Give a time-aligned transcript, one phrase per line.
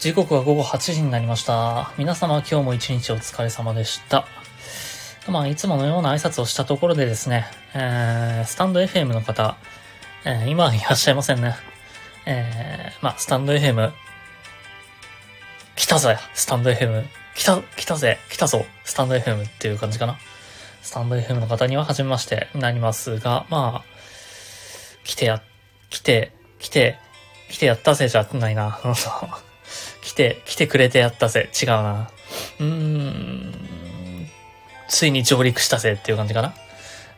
[0.00, 1.92] 時刻は午後8時になりました。
[1.98, 4.26] 皆様今日も一日お疲れ様でした。
[5.28, 7.44] まあ、いつものような挨拶をしたところでですね、
[7.74, 9.58] えー、スタンド FM の方、
[10.24, 11.54] えー、今はいらっしゃいませんね。
[12.24, 13.92] えー、まあ、スタンド FM、
[15.76, 17.04] 来たぜ、スタンド FM、
[17.34, 20.16] 来た、来たぜ、来たぞ、スタンド FM っていう感じかな。
[20.80, 25.42] スタンド FM の方には初めましてになりますが、まあ、来てや、
[25.90, 26.96] 来て、来て、
[27.50, 28.80] 来てやったぜじゃないな。
[30.10, 31.50] 来て、来てくれてやったぜ。
[31.60, 32.10] 違うな。
[32.58, 33.54] うーん。
[34.88, 36.52] ついに上陸したぜっていう感じかな。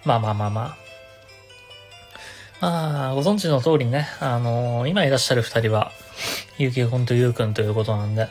[0.04, 0.76] まあまあまあまあ。
[2.60, 5.90] まあ、ご存知の通りね、あのー今いらっしゃる二人は、
[6.58, 8.28] ゆうきくんとゆうくんということなんで、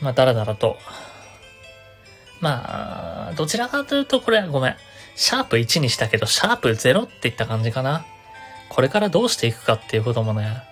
[0.00, 0.76] まあ、だらだらと。
[2.40, 4.76] まあ、どちらかというと、これ、ごめん。
[5.14, 8.04] シャープ1にしたけど、シャープ0っていった感じかな。
[8.68, 10.62] これからどうしていくかっていうこともね、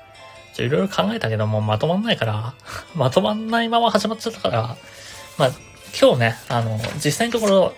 [0.61, 2.53] ちょいろいろ考えたけども、まとまんないから、
[2.95, 4.77] まとまんないまま始まっちゃったから、
[5.39, 5.51] まあ、
[5.99, 7.75] 今日ね、あの、実際のところ、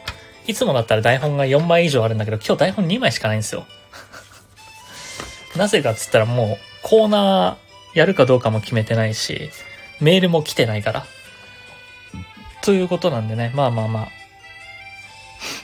[0.49, 3.67] いつもだったら台本が4枚以上あるんだけど、今日台本2枚しかないんですよ。
[5.55, 9.51] なぜかっつったらもう、コーナーやるかどうかも決めてないし、
[10.01, 11.07] メールも来てないから。
[12.63, 14.09] ということなんでね、まあまあまあ。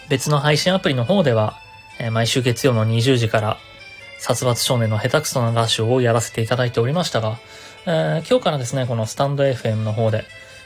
[0.08, 1.58] 別の配信アプリの方では、
[1.98, 3.58] えー毎週月曜の20時から、
[4.18, 7.38] 殺伐少年の下手くそなラジオをやらせていただいておりましたが、
[7.86, 10.24] えー今日からですね、このスタンド FM の方で、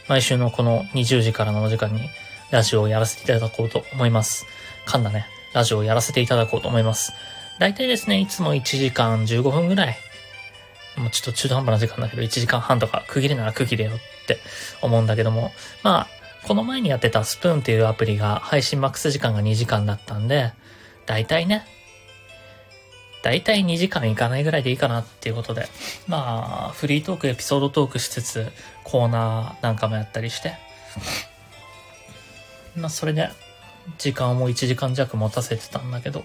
[0.08, 2.08] 毎週のこの20時からのお時間に、
[2.50, 4.46] ラジオをやらせていただこうと思います。
[4.86, 5.26] 噛んだね。
[5.52, 7.12] ラジオをやらせていただこうと思います。
[7.58, 9.96] 大体ですね、いつも1時間15分ぐらい。
[10.96, 14.38] もうちょっと中途半端な時間だけど、1時間半とか区切れなら区切れよって
[14.80, 15.52] 思うんだけども、
[15.82, 16.08] まあ、
[16.46, 20.52] この前にやってたスプーンっていうアプリが配信マックス時間が2時間だったんで、
[21.06, 21.64] 大体ね、
[23.22, 25.66] 大体2時間いかないぐらいでいいかなっていうことで、
[26.08, 28.50] まあ、フリートーク、エピソードトークしつつ、
[28.84, 30.56] コーナーなんかもやったりして、
[32.76, 33.30] まあ、それで、
[33.98, 36.24] 時間を1時間弱持たせてたんだけど、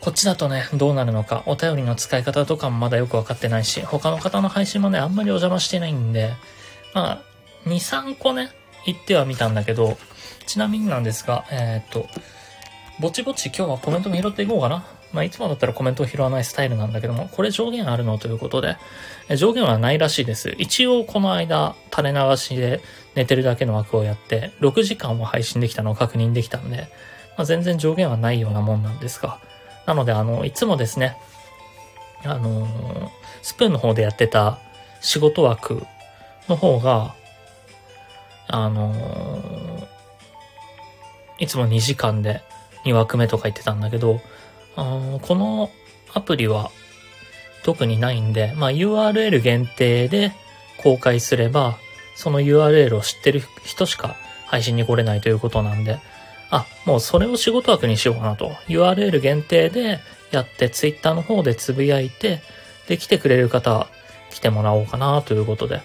[0.00, 6.34] こっちだとね、どうなるのか、お便りの使い方とかもまだよくわかってないし、他の方の配信もね、あんまりお邪魔してないんで、
[6.92, 7.22] ま
[7.64, 8.50] あ、2、3個ね、
[8.84, 9.96] 言ってはみたんだけど、
[10.46, 12.08] ちなみになんですが、えーっと、
[13.00, 14.84] ぼちぼち今日はコメントも拾っていこうかな。
[15.12, 18.76] まあ、いつもだったらコメントを拾わないスタイルなんだけども、これ上限あるのということで、
[19.36, 20.54] 上限はないらしいです。
[20.58, 22.80] 一応この間、垂れ流しで
[23.14, 26.88] 寝てるだけの枠をやって、6時間も配信できたのを確認できたんで、
[27.36, 29.38] まあ、全然上限はないようなもんなんですが、
[29.86, 31.16] なので、あの、いつもですね、
[32.24, 33.08] あのー
[33.42, 34.60] スプーンの方でやってた
[35.00, 35.82] 仕事枠
[36.48, 37.14] の方が、
[38.46, 39.88] あのー
[41.38, 42.40] いつも2時間で
[42.84, 44.20] 2枠目とか言ってたんだけど、
[44.74, 45.70] この
[46.14, 46.70] アプリは
[47.62, 50.32] 特にないんで、まあ URL 限定で
[50.82, 51.78] 公開すれば、
[52.14, 54.16] その URL を知ってる人しか
[54.46, 55.98] 配信に来れないということなんで、
[56.50, 58.50] あ、もうそれを仕事枠にしようかなと。
[58.68, 62.42] URL 限定でやって Twitter の方でつぶやいて、
[62.88, 63.86] で、来てくれる方
[64.30, 65.80] 来てもらおうかなということで、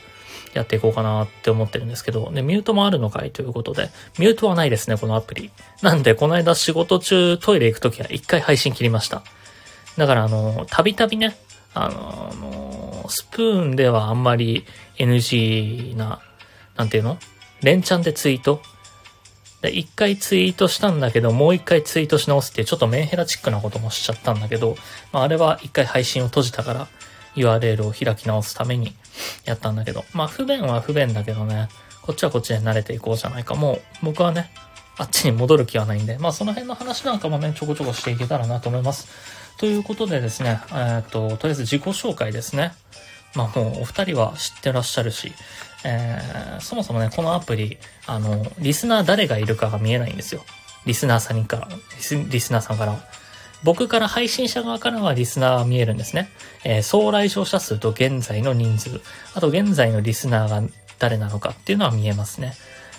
[0.58, 5.52] やっていこうかなって思ってるんですけど、で、ミュートもあるのかいということで、ミュートはないですね、このアプリ。
[5.82, 9.24] なんで、この間仕事中トイレ行くときは一回配信切りました。
[9.98, 11.38] だから、あの、たびたびね、
[11.74, 14.66] あの、スプーンではあんまり
[14.98, 16.20] NG な、
[16.76, 17.18] なんていうの？
[17.62, 18.62] 連チャンでツイート
[19.62, 24.76] で、一回ツイートしたんだけど、もう一回ツイートし直すってちょっとメンヘラチックなこともしちゃったんだけど、
[25.12, 26.88] まあ、あれは一回配信を閉じたから
[27.38, 28.94] URL を開き直すために
[29.46, 31.70] やったんだけど、まあ不便は不便だけどね、
[32.02, 33.56] こっちはこっちで慣れていこうじゃないか。
[33.56, 34.52] もう僕はね、
[34.98, 39.08] あっちに戻る気はないんで、まあその辺の話なんかもね、ちょこちょこしていけたらなと思います。
[39.58, 42.74] ということでですね、えーっと、とりあえず自己紹介ですね。
[43.36, 45.34] まあもうお二人は知ってらっしゃるし、
[45.84, 47.78] えー、そもそもね、このアプリ、
[48.08, 50.44] あの、リスナー誰がいるかが見えないんですよ。
[50.86, 51.68] リスナーさんから、
[51.98, 52.98] リスリスナーさんから。
[53.64, 56.30] 僕から配信者側からはリスナーは見えるんですね。
[56.64, 59.02] えー総来場者数と現在の人数、
[59.34, 60.62] あと現在のリスナーが
[61.00, 62.54] 誰なのかっていうのは見えますね。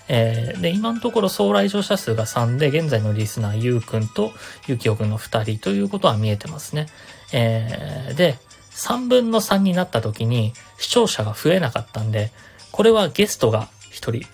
[0.09, 4.33] えーで、今のところ総来場者数が3で、現在のリスナー、ゆうくんと
[4.67, 6.87] ゆきおくんの2人ということは見えてますね。
[7.33, 8.39] えーで、
[8.73, 12.31] 3分の3になった時に視聴者が増えなかったんで、
[12.71, 14.27] これはゲストが1人聞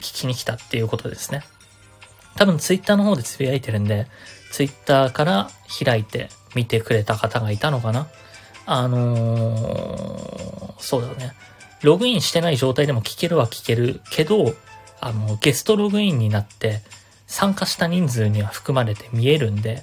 [0.00, 1.42] きに来たっていうことですね。
[2.36, 4.06] 多分ツイッターの方でつぶやいてるんで、
[4.52, 5.50] ツイッターから
[5.84, 8.06] 開いて見てくれた方がいたのかな？
[8.66, 11.32] あのーそうだね。
[11.82, 14.54] ログインしてない状態でも聞けるは聞けるけど、
[15.00, 16.80] あの、ゲストログインになって
[17.26, 19.82] 参加した人数には含まれて見えるんで、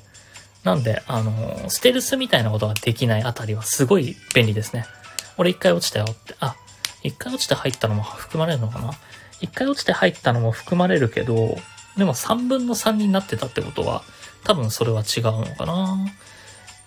[0.63, 4.85] なんで、あの、ステルスみたいなことができないあたりはすごい便利ですね。
[5.37, 6.55] 俺一回落ちたよって、あ、
[7.01, 8.91] 一回落ちて入ったのも含まれるのかな？
[9.41, 11.57] 一回落ちて入ったのも含まれるけど、
[11.97, 14.03] でも3分の3になってたってことは、
[14.43, 15.97] 多分それは違うのかな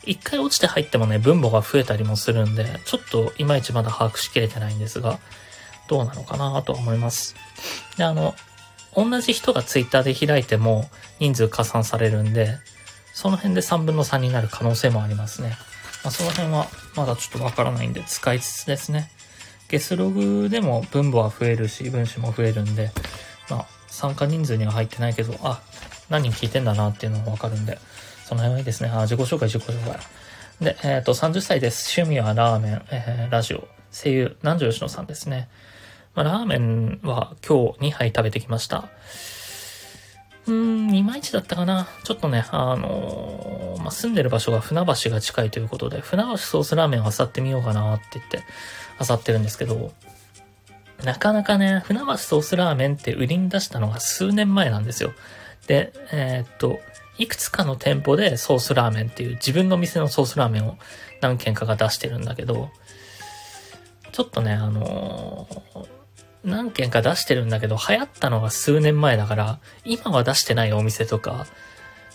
[0.05, 5.19] 一回落ちて入ってもね、分母が増えたりもするんで、ちょっといまいちまだ把握しきれてないんですが、
[5.89, 7.37] どうなのかなとは思います。
[7.97, 8.35] で、あの、
[8.97, 12.59] 同じ人がツイッターで開いても人数加算されるんで、
[13.15, 15.57] その辺で3分の3になる可能性もありますね。
[16.03, 16.67] まあ、その辺は
[16.97, 19.11] まだちょっとわからないんで使いつつですね。
[19.69, 22.91] ゲスログでも分母は増えるし、分子も増えるんで、
[23.49, 25.63] まあ、参加人数には入ってないけど、あ、
[26.13, 27.79] 何人聞いてんだなっていうのもわかるんで、
[28.27, 28.91] その辺はいいですね。
[28.91, 29.99] あ、自己紹介、自己紹介。
[30.61, 31.99] で、えっ、ー、と、30歳です。
[31.99, 35.49] 趣味はラーメン、えー、ラジオ、声優、南條吉野さんですね。
[36.15, 38.91] まあ、ラーメンは今日2杯食べてきました。
[40.47, 41.89] うーん、いまいちだったかな。
[42.05, 48.45] ちょっとね、あのー、まあ、住んでる場所が船橋が近いということで、船橋ソースラーメンを漁ってみようかなって言って、
[49.09, 49.93] 漁ってるんですけど、
[51.05, 55.13] なかなかね、船橋ソースラーメンって売りに出したのが数年前なんですよ。
[55.67, 56.81] で、えー、っと、
[57.19, 60.79] いくつかの店舗でソースラーメンっていう自分の店のソースラーメンを
[61.21, 62.71] 何軒かが出してるんだけど、
[64.13, 65.87] ちょっとね、あのー、
[66.45, 71.47] 何軒か出してるんだけど、流行ったのが数年前だから、今は出してないお店とか、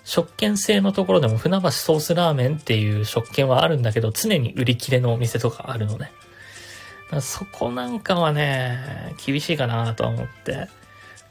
[0.03, 6.11] 食券制のところでも船橋ソースラーメンっていう食券はあるんだけど、常に売り切れのお店とかあるのね。
[7.21, 10.67] そこなんかはね、厳しいかなと思って、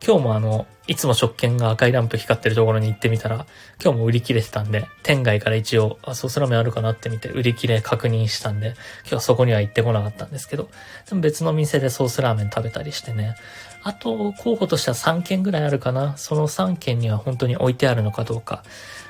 [0.07, 3.45] 今日もあの、いつも食券が赤いランプ光ってるところに行ってみたら、
[3.83, 10.69] 今日も売り切れてたんで、店外から一応、あ、ソースラーメンあるかなって見て、売り切れ確認したんで、今日はそこには行ってこなかったんですけど、
[11.09, 13.35] でも別の店でソースラーメン食べたりしてね、
[13.83, 16.17] あと、候補としては3件ぐらいあるかな。
[16.17, 18.63] その3件には本当に置いてあるのかどうか。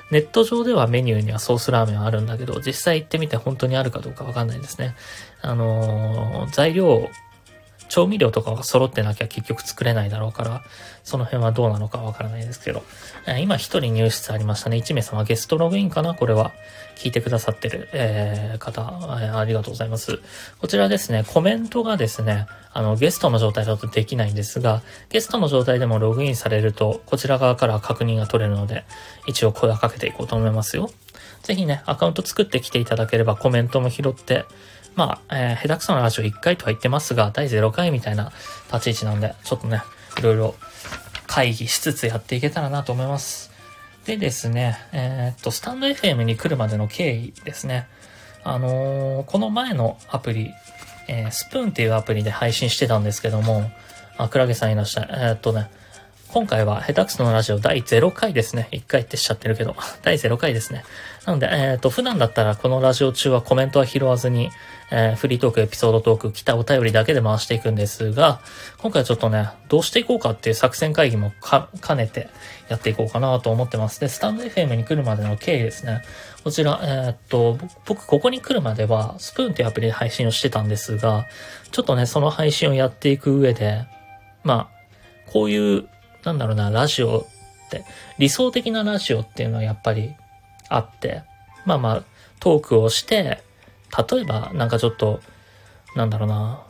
[0.09, 4.95] ネット上ではメニューにはソースラーメンあるんだけど、実際行ってみて本当にあるかどうかわかんないですね。
[5.41, 7.07] あのー、材料
[7.89, 10.63] 調味料とかが揃ってなきゃ結局作れないだろうから、
[11.03, 12.83] その辺はどうなのかわからないですけど、
[13.25, 14.77] えー、今一人入室ありましたね。
[14.77, 16.13] 1名様ゲストログインかな？
[16.13, 16.51] これは。
[16.97, 18.81] 聞いてくださってる、えー、方、
[19.21, 20.19] えー、ありがとうございます。
[20.59, 28.83] こちらですね、コメントがですね、あの、ゲストの状態だとできないんですが、ゲストの状態でもログインされると、こちら側から確認が取れるので、
[29.27, 30.89] 一応声をかけていこうと思いますよ。
[31.43, 34.45] ぜひね、アカウント作ってきていただければコメントも拾って、
[34.97, 38.31] まあ、えー、下手くそなラジオ1回とは言ってますが、第0回みたいな
[38.73, 39.83] 立ち位置なんで、ちょっとね、
[40.17, 40.55] いろいろ
[41.27, 43.51] 会議しつつやっていけたらなと思います。
[44.05, 47.87] でですね、えー、っと、スタンド FM に来るまでの経緯ですね。
[48.43, 50.51] あのー、この前のアプリ、
[51.07, 53.69] えー、スプーンっていうアプリで配信してたんですけども、
[54.17, 55.07] あ、クラゲさんいらっしゃい。
[55.11, 55.69] えー、っとね、
[56.29, 58.67] 今回は下手くそのラジオ第0回ですね。
[58.71, 60.83] 1回ってしちゃってるけど、 第0回ですね。
[61.25, 64.51] なので、えっ、ー、と、普段だったらこのラジオ中はコメントは拾わずに、
[64.91, 68.41] えー、フリートーク、エピソードトーク、来たお便りだけで回していくんですが、
[68.77, 72.27] 今回はちょっとね、どうしていこうかっていう作戦会議もか兼ねて
[72.67, 74.01] やっていこうかなと思ってます。
[74.01, 76.01] で、スタンド FM に来るまでの経緯ですね。
[76.43, 81.25] こちら、えー、っと、僕、ここに来るまでは、スプーンっていうアプリで配信をしてたんですが、
[81.71, 83.85] ちょっとね、その配信をやっていく上で、
[84.43, 84.77] まあ、
[85.31, 85.87] こういう
[86.27, 87.85] なんだろうな、ラジオって、
[88.17, 90.13] 理想的なラジオっていうのはやっぱり
[90.67, 91.23] あって、
[91.65, 92.03] まあまあ、
[92.39, 93.41] トークをして、
[94.11, 95.21] 例えばなんかちょっと、
[95.95, 96.63] なんだろうな、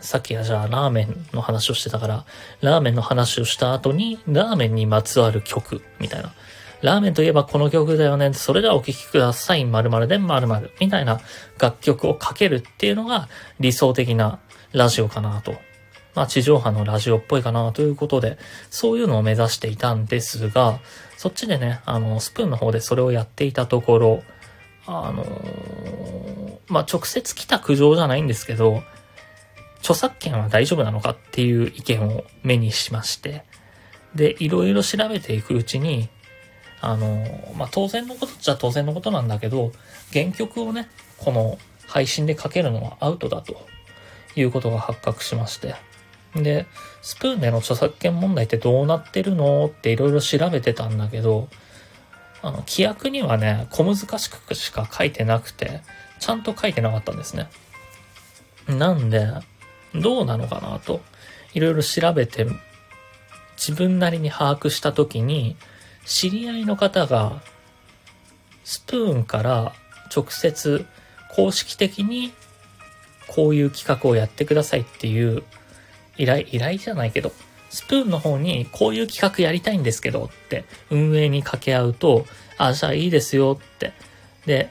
[0.00, 2.24] さっきはじゃあラーメンの話をしてたから、
[2.62, 6.32] ラーメンの話をした後に、ラーメンにまつわる曲、みたいな。
[6.80, 8.32] ラーメンといえばこの曲だよね。
[8.32, 9.64] それではお聴きください。
[9.66, 10.72] 〇〇で〇〇。
[10.80, 11.20] みたいな
[11.58, 13.28] 楽曲をかけるっていうのが
[13.60, 14.38] 理想的な
[14.72, 15.54] ラジオかなと
[16.16, 18.38] まあ地上波のラジオっぽいかなということで、
[18.70, 20.80] そういうのを目指していたんですが、
[21.18, 24.22] そっちでね、あの、スプーンの方でそれをやっていたところ、
[24.86, 28.82] あのー、まあ直接来た苦情じゃないんですけど、
[29.80, 33.44] 著作権は大丈夫なのかっていう意見を目にしまして、
[34.14, 36.08] で、いろいろ調べていくうちに、
[36.80, 39.70] あのー、まあ当然のことっちゃ当然のことなんだけど、
[40.14, 43.66] 原曲をね、この配信でかけるのはアウトだと
[44.34, 45.74] いうことが発覚しまして、
[46.42, 46.66] で、
[47.02, 51.48] スプーンでの著作権問題ってどうなってるのっていろいろ調べてたんだけど、
[52.42, 55.82] あの、規約にはね、小難しくしか書いてなくて、
[56.20, 57.48] ちゃんと書いてなかったんですね。
[58.68, 59.28] なんで、
[59.94, 61.00] どうなのかなと、
[61.54, 62.46] いろいろ調べて、
[63.56, 65.56] 自分なりに把握したときに、
[66.04, 67.40] 知り合いの方が、
[68.64, 69.72] スプーンから
[70.14, 70.86] 直接
[71.34, 72.32] 公式的に
[73.28, 75.42] こういう企画をやってくださいっていう
[76.18, 77.32] 依頼、依頼じゃないけど、
[77.70, 82.26] スプーンの方にこういう企画やりたいんですけどって運営に掛け合うと、
[82.58, 83.92] あ、じゃあいいですよって。
[84.46, 84.70] で、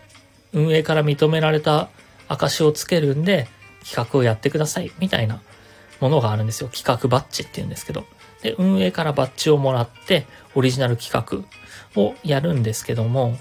[0.54, 1.90] 運営から認められた
[2.28, 3.48] 証をつけるんで
[3.84, 5.42] 企画をやってくださいみたいな
[6.00, 6.70] ものがあるんですよ。
[6.70, 8.06] 企画バッジって言うんですけど。
[8.42, 10.26] で、運営からバッジをもらって
[10.56, 13.38] オリジナル企画をやるんですけども、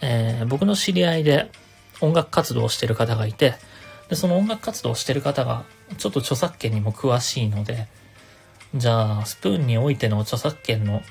[0.00, 1.50] えー、僕の知り合いで
[2.00, 3.54] 音楽活動をしてる方がいて、
[4.08, 5.64] で、その音楽活動をしてる方が
[5.98, 7.88] ちょっと著作権にも詳しいので、
[8.74, 11.02] じゃあ、スプーンにおいての著作権の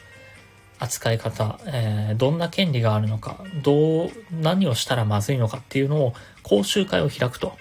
[0.79, 7.53] 扱い方、えー、どんな権利があるのか、どう、何をしたらまずいのかっていうのを講習会を開くと。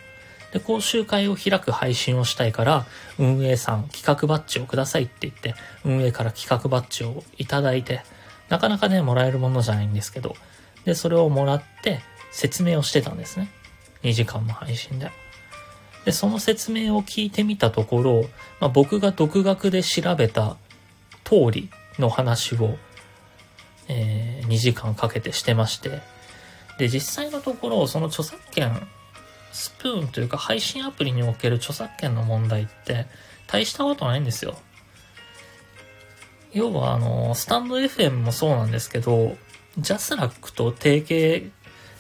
[0.53, 2.87] で、講習会を開く配信をしたいから、
[3.19, 8.03] 運営さん企画バッジをくださいって言って、運営から企画バッジをいただいて、
[8.49, 10.37] なかなかね、もらえるものじゃないんですけど、
[10.85, 12.01] で、それをもらって
[12.31, 13.49] 説明をしてたんですね。
[14.03, 15.11] 2時間の配信で。
[16.05, 18.23] で、その説明を聞いてみたところ、
[18.61, 20.57] まあ、僕が独学で調べた
[21.25, 22.77] 通りの話を、
[23.89, 26.01] えー、2時間かけてしてまして、
[26.79, 28.87] で、実際のところ、その著作権、
[29.53, 33.07] スプーンというか配信アプリにおける著作権の問題って、
[33.47, 34.57] 大したことないんですよ。
[36.53, 39.37] 要は、あの、スタンド FM もそうなんですけど、
[39.79, 41.51] JASRAC と提携、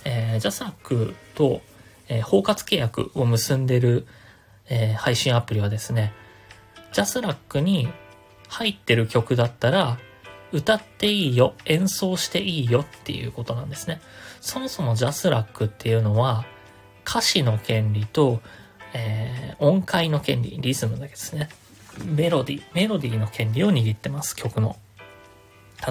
[0.05, 1.61] えー、 JASRAC と
[2.09, 4.07] えー、包括契約を結んでる、
[4.69, 6.13] えー、配信アプリはですね、
[6.93, 7.89] JASRAC に
[8.49, 9.99] 入ってる曲だったら、
[10.53, 14.01] 歌っていいよ、演奏していいよっていうことなんですね。
[14.41, 16.45] そもそも JASRAC っていうのは、
[17.07, 18.41] 歌詞の権利と、
[18.93, 21.49] えー、音階の権利、リズムだけですね。
[22.05, 24.77] メロディ、メロディの権利を握ってます、曲の。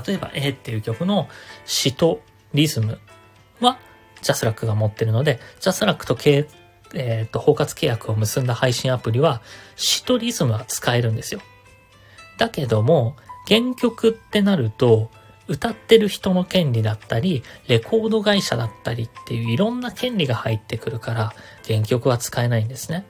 [0.07, 1.27] 例えば A っていう曲の
[1.65, 2.21] 詩と
[2.53, 2.99] リズム
[3.59, 3.79] は、
[4.23, 6.15] JASRAC が持ってるので、 JASRAC と
[6.95, 9.41] え、ー、と、包括契約を結んだ配信アプリは、
[9.75, 11.41] 詩とリズムは使えるんですよ。
[12.37, 13.15] だけども、
[13.47, 15.09] 原曲ってなると、
[15.47, 21.33] 歌ってる人の権利だったり、レコード会社だったりっていういろんな権利が入ってくるから、
[21.67, 23.05] 原曲は使えないんですね。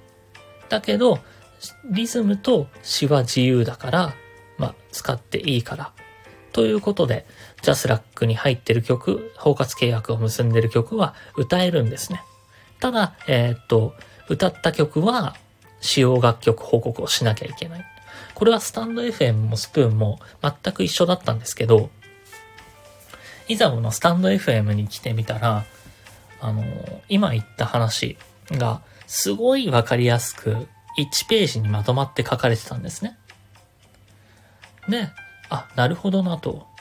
[0.70, 1.20] だけど、
[1.92, 4.14] リズムと詩は自由だから、
[4.58, 5.94] まあ、使っていいから。
[6.52, 7.26] ということで、
[7.64, 12.22] ジャスラックに入ってる曲、包括契約を結んでる曲は歌えるんですね。
[12.80, 13.96] ただ、えー、っと、
[14.30, 15.36] 歌った曲は
[15.80, 17.86] 使用楽曲報告をしなきゃいけない。
[18.36, 21.90] これはスタンド FM もスプーンも全く一緒だったんですけど、
[23.48, 25.64] いざこのスタンド FM に来てみたら、
[26.42, 26.64] あの、
[27.08, 28.18] 今言った話
[28.52, 30.68] がすごいわかりやすく
[31.00, 33.18] 1ページにまとまって書かれてたんですね。
[34.90, 35.08] で、
[35.50, 36.73] あ、なるほどなと。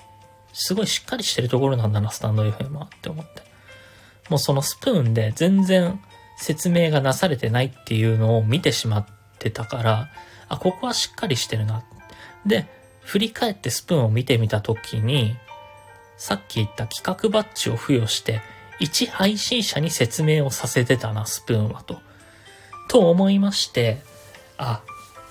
[0.53, 3.43] すごいしっかりしてるところなんだな、スタンド FM はって思って。
[4.29, 6.01] もうそのスプーンで全然
[6.37, 9.07] 説明がなされてないっていうのを見てしまっ
[9.38, 10.09] てたから、
[10.49, 11.83] あ、ここはしっかりしてるな。
[12.47, 12.67] で、
[13.01, 15.37] 振り返ってスプーンを見てみたときに、
[16.17, 18.41] さっき言った企画バッジを付与して、
[18.79, 22.01] 一配信者に説明をさせてたな、スプーンはと。
[22.88, 24.03] と思いまして、
[24.59, 24.83] あ、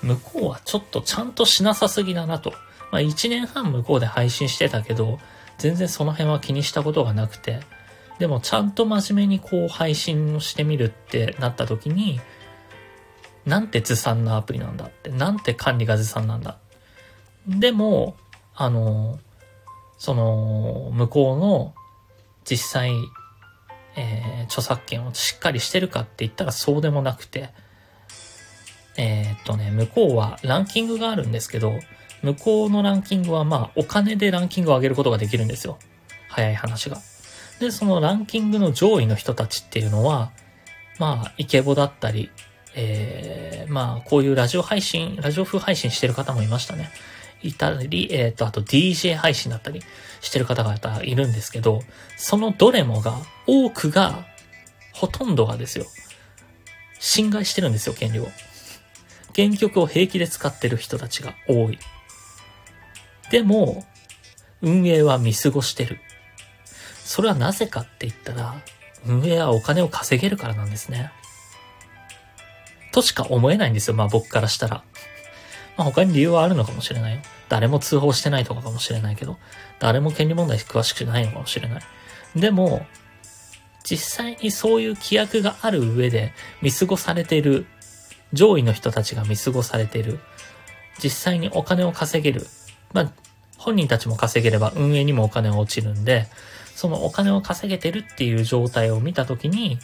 [0.02, 2.54] 向こうはちょっとちゃんとしなさすぎだなと。
[2.92, 5.18] まあ1年半向こうで配信してたけど、
[5.58, 7.60] 全然その辺は気にしたことがなくて、
[8.18, 12.20] でもちゃんと真面目にこう配信をしてみるってなった時に、
[13.46, 16.58] なんてずさんなアプリなんだって、なんて管理がずさんなんだ。
[17.48, 18.16] でも、
[18.54, 19.18] あの、
[19.98, 21.74] その、向こうの
[22.44, 22.92] 実際、
[23.96, 27.50] えー、著作権をしっかりしてるかって言ったらそうでもなくて、
[28.96, 31.78] えー、っとね、向こうはランキングがあるんですけど、
[32.22, 35.78] 向こうのランキングはまあ、お金でランキングを上げることができるんですよ。
[36.28, 36.98] 早い話が。
[37.60, 40.32] で、そのランキングの上位の人たちっていうのは、
[40.98, 42.30] まあ、イケボだったり、
[42.74, 46.90] えー、まあ、こういうラジオ配信、ラジオ風配信してる方もいましたね。
[47.42, 49.82] いたり、えっ、ー、と、あと DJ 配信だったり
[50.20, 51.82] してる方々いるんですけど、
[52.16, 53.14] そのどれもが、
[53.46, 54.24] 多くが、
[54.92, 55.86] ほとんどがですよ、
[56.98, 58.28] 侵害してるんですよ、権利を。
[59.34, 61.78] 原曲を平気で使ってる人たちが多い。
[63.32, 63.82] でも、
[64.60, 65.98] 運営は見過ごしてる。
[67.02, 68.60] それはなぜかって言ったら、
[69.06, 71.10] 運営はお金を稼げるからなんですね。
[72.92, 74.84] としか思えないんですよ、まあ僕からしたら。
[75.78, 77.22] まあ他に理由はあるのかもしれないよ。
[77.48, 79.38] 誰も通報してないとかかもしれないけど、
[79.78, 81.82] 誰も権利問題詳しくないのかもしれない。
[82.36, 82.84] でも、
[83.82, 87.64] 実際にそういう規約がある上で見過ごされている、
[88.34, 90.20] 上位の人たちが見過ごされている、
[91.02, 92.46] 実際にお金を稼げる、
[92.92, 93.12] まあ、
[93.58, 96.26] 本人たちも稼げれば運営にもお金が落ちるんで、
[96.74, 99.78] そのお金を稼げてるっていう状態を見たときに、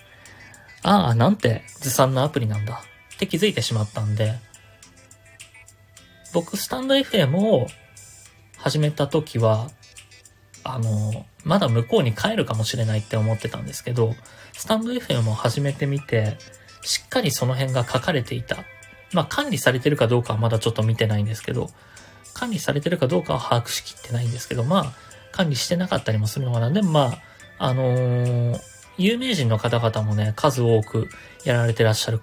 [0.82, 2.82] ああ、なんてずさんなアプリなんだ
[3.14, 4.34] って気づいてしまったんで、
[6.32, 7.66] 僕、スタンド FM を
[8.56, 9.70] 始めた時は、
[10.64, 14.14] あの、まだ向こうに帰るかもしれないって思ってたんですけど、
[14.52, 16.36] スタンド FM を始めてみて、
[16.82, 18.58] しっかりその辺が書かれていた。
[19.12, 21.70] まあ管理されてるかどうかはまだちょっと見てないんですけど、
[22.34, 24.92] 管理されてるかどうかは把握しきってないんですけど、まあ
[25.32, 26.70] 管理してなかったりもするのかな。
[26.70, 27.00] でもま
[27.58, 28.60] あ、あのー、
[28.96, 31.08] 有名人の方々もね、数多く
[31.44, 32.20] やられてらっしゃる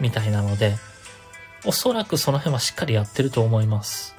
[0.00, 0.76] みたいなので、
[1.64, 4.14] おそらくその辺はしっかりやってると思います。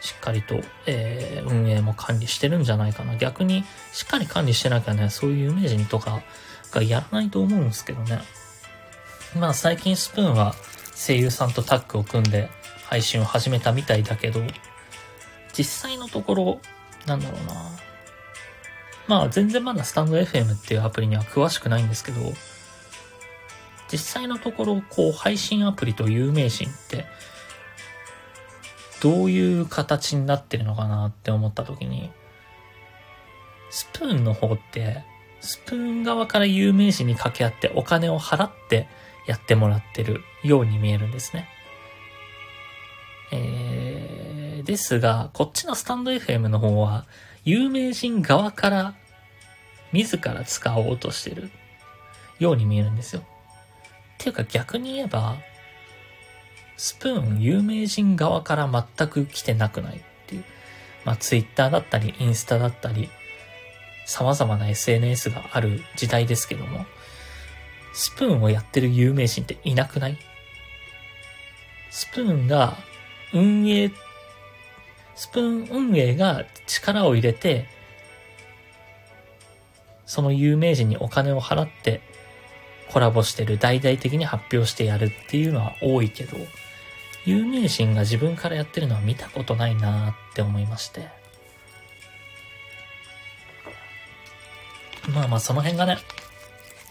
[0.00, 3.16] しっかりと、えー、運営も管理してるんじゃないかな。
[3.16, 6.22] 逆に、しっかり管理してなきゃね、そういう有名人とか
[6.72, 8.20] がやらないと思うんですけどね。
[9.38, 10.54] まあ最近スプーンは
[10.96, 12.50] 声優さんとタッグを組んで
[12.90, 14.40] 配信を始めたみたいだけど、
[15.56, 16.60] 実際のところ、
[17.06, 17.54] なんだろうな。
[19.06, 22.20] まあ全然まだスタンド FM っていうアプリには詳しくないんですけど、
[23.92, 27.06] 実際のところ、こう配信アプリと有名人って
[29.00, 32.10] どういう形になってるのかなって思った時に、
[33.70, 35.04] スプーンの方って、
[35.40, 38.88] スプーン側から有名人に掛け合ってお金を払って
[39.28, 41.48] やってもらってるように見えるんですね。
[43.32, 47.06] えー、ですが、こっちのスタンド FM の方は、
[47.44, 48.94] 有名人側から
[49.92, 51.50] 自ら使おうとしてる
[52.38, 53.22] ように見えるんですよ。
[53.22, 53.24] っ
[54.18, 55.36] ていうか逆に言えば、
[56.76, 60.44] スプーン有名人側から全く来てなくないっていう。
[61.04, 63.08] まあ、ツイッターだったり、インスタだったり、
[64.06, 66.84] 様々な SNS がある時代ですけども、
[67.92, 70.18] スプーンをやってる有名人っていなくない？
[71.90, 72.76] スプーンが
[73.32, 73.90] 運営、
[75.14, 77.66] スプーン運営が力を入れて、
[80.06, 82.00] その有名人にお金を払って
[82.90, 86.36] コラボしてる、大々的に発表してやるっていうのは多いけど、
[87.24, 91.08] 有名人が自分からやってるのは見たことないなって思いまして。
[95.08, 95.98] まあまあその辺がね、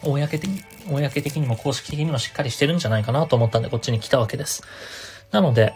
[0.01, 4.63] 公的に、公的にも公式的にもしっかりしてるんじゃないかなと思ったんでこっちに来たわけです。
[5.31, 5.73] なので、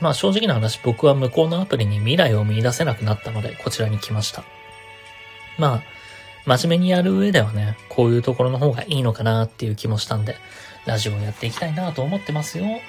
[0.00, 4.44] まあ正直な話僕は向こうのアプリに未来を見出せなくなったのでこちらに来ました。
[5.58, 5.82] ま
[6.46, 10.36] あ、真面目にやる上ではね、こういうところの方がいいのかなっていう気もしたんで、
[10.86, 12.64] ラジオをやっていきたいなと思ってますよ。
[12.64, 12.80] ま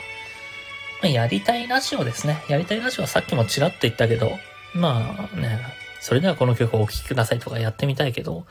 [1.03, 2.43] あ、やりたいラジオですね。
[2.47, 4.31] やりたいラジオはさっきもちらっと言ったけど、
[4.73, 5.59] まあね、
[5.99, 8.45] それではこの曲をお聴きくださいとかやってみたいけど、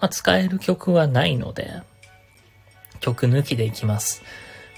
[0.00, 1.70] まあ、使える曲はないので、
[3.00, 4.22] 曲抜きでいきます。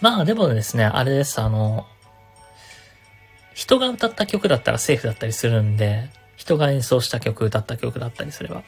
[0.01, 1.87] まあでもですね、あれです、あの、
[3.59, 8.63] 人が歌った曲だったらセーフだったりするんで、人が演奏した曲、歌った曲だったりすれば。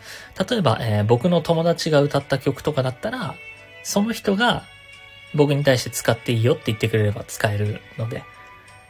[0.50, 3.36] 例えば、えー、僕の友達が歌った曲とかだったら、
[3.84, 4.64] その人が
[5.32, 8.24] 僕に対して使っていいよって言ってくれれば使えるので、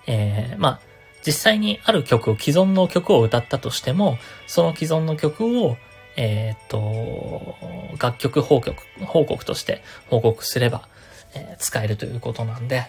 [0.07, 0.81] えー、まあ、
[1.23, 5.77] 実際にある曲を、既存の曲を歌ったとしても、その既存の曲を、
[6.17, 7.57] えー、っと、
[8.01, 10.89] 楽曲報告、報告として報告すれば、
[11.35, 12.87] えー、使えるということなんで、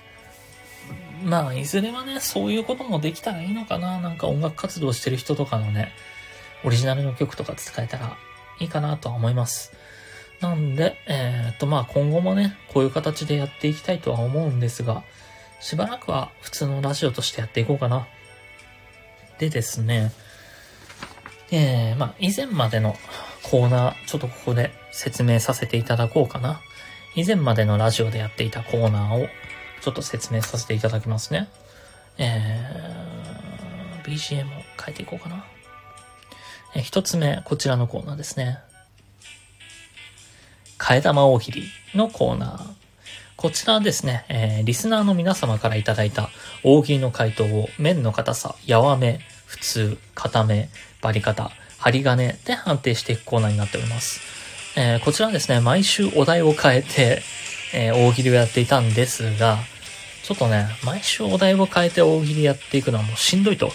[1.23, 3.99] まあ、いずれはね、そういうこともできたらいいのかな。
[3.99, 5.91] なんか音楽活動してる人とかのね、
[6.63, 8.17] オリジナルの曲とか使えたら
[8.59, 9.73] いいかなとは思います。
[10.39, 15.03] なんで、えー、っと、まあ今後もね、こういう形でやっていきたいとは思うんですが、
[15.59, 18.07] しばらくは普通のラジオとしてやっていこうかな。
[19.37, 20.11] でですね、
[21.51, 22.95] えー、まあ以前までの
[23.43, 26.61] コーナー、ちょっとここで説明させていただこうかな。
[27.15, 29.27] 以前までのラジオでやっていたコーナーを
[29.81, 31.49] ちょっと説明させていただきますね。
[32.17, 35.45] えー、BGM を変えていこうかな。
[36.75, 38.59] えー、一つ目、こちらのコーナーですね。
[40.77, 41.63] 替え玉大喜利
[41.95, 42.81] のコーナー。
[43.35, 46.29] こちらですね、えー、リスナーの皆様からいただいた
[46.63, 50.69] 大喜利の回答を面の硬さ、やわめ、普通、固め、
[51.01, 54.19] バリ方、針金で判定していくコーナーになっております。
[54.77, 57.23] えー、こちらですね、毎週お題を変えて、
[57.73, 59.59] えー、大喜利をやっていたんですが、
[60.23, 63.71] ちょっとね、毎週お題を変えて大喜利やっていくのはもうしんどいと。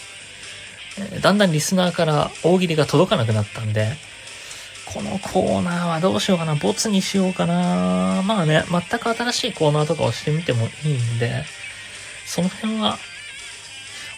[0.99, 3.97] えー、だんだんリスナーから大喜利が届かなくなったんで、
[4.87, 6.55] このコーナーはどうしようかな。
[6.55, 8.23] ボツにしようかな。
[8.25, 11.45] まあね、全く新しいコーナーとかをしてみてもいいんで、
[12.25, 12.99] その辺は、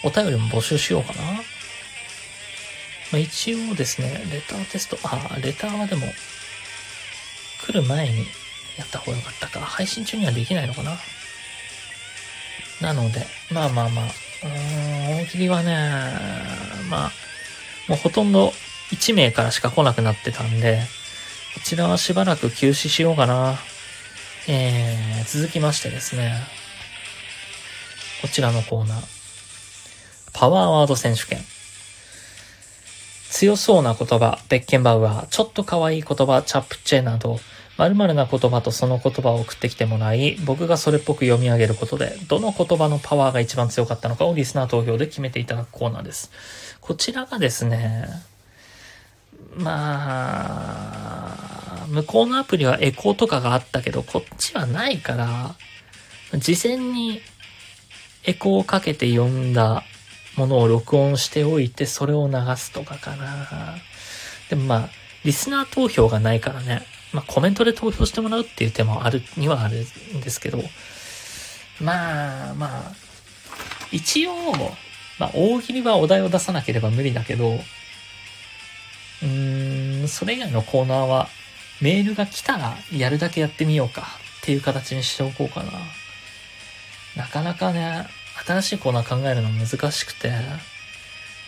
[0.05, 1.23] お便りも募集しようかな。
[1.23, 1.41] ま
[3.14, 6.07] あ、一応ですね、レターテスト、あ、レターはでも、
[7.67, 8.27] 来る前に
[8.79, 9.61] やった方がよかったか。
[9.61, 10.97] 配信中にはできないのかな。
[12.81, 15.75] なので、まあまあまあ、うーん、大喜利はね、
[16.88, 17.12] まあ、
[17.88, 18.53] もうほとんど
[18.93, 20.81] 1名からしか来なくなってたんで、
[21.55, 23.59] こちらはしばらく休止しようかな。
[24.47, 26.35] えー、続きましてですね。
[28.23, 29.03] こちらのコーナー。
[30.33, 31.38] パワーワード選手権。
[33.31, 37.41] 強そうな言葉、ベッケンバウアー、ちょっと可愛い言葉、チャップチェなど、
[37.79, 46.33] 〇〇な言葉とその言葉を送ってきてもらい、僕がそれっぽく読み上げることで、どの言葉のパワーが一番強かったのかをリスナー投票で決めていただくコーナーです。
[46.81, 48.09] こちらがですね、
[49.55, 51.35] ま
[51.85, 55.55] あ、向こうのアプリはエコーとかがあったけど、こっちはないから、
[56.37, 57.21] 事前に
[58.25, 59.85] エコーをかけて読んだ
[60.37, 63.77] ものを録音しておいて、それを流すとかかな。
[64.51, 64.88] でもまあ、
[65.24, 66.83] リスナー投票がないからね。
[67.12, 70.62] まあ、コメントで投票してもらうっていう手もあるにはあるんですけど、
[71.81, 72.92] まあ、まあ、
[73.92, 74.33] 一応、
[75.18, 81.28] まあ、大喜利はお題を出さなければ無理だけど、うーん、それ以外のコーナーは、
[81.81, 84.04] メールが来たらやるだけやってみようかっ
[84.44, 85.72] ていう形にしておこうかな。
[87.16, 88.07] なかなかね、
[88.46, 90.33] 新しいコーナー考えるの難しくて、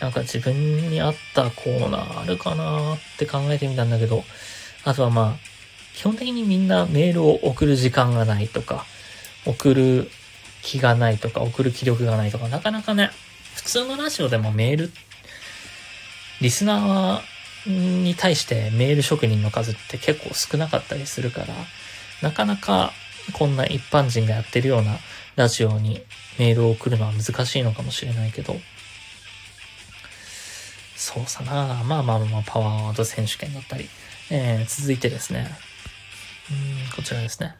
[0.00, 4.24] なんか自分に合ったコーナーあるかなって考えてみたんだけど、
[4.84, 5.50] あとはまあ、
[5.94, 8.86] 基本的にみんなメールを送る時間がないとか、
[9.46, 10.10] 送る
[10.62, 13.10] 気がないとか、送る気力がないとか、なかなかね、
[13.54, 14.92] 普通のラジオでもメール、
[16.40, 21.48] リスナーに対してメール職人の数って結構少なかったりするから、
[22.22, 22.92] なかなか
[23.34, 24.98] こんな一般人がやってるような
[25.36, 26.02] ラジオに
[26.38, 28.56] メールを送るのは難しいのかもしれないけど、
[31.00, 33.88] そうさなまあまあまあパワーワード選手権だったり、
[34.30, 35.50] えー、続いてですね、
[36.50, 37.54] うんこちらですね。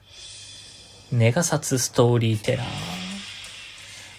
[1.11, 2.67] ネガサツストーリーテラー。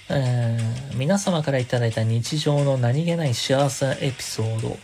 [0.10, 4.77] えー、皆様からいただいた日常の何気ない幸せエピソード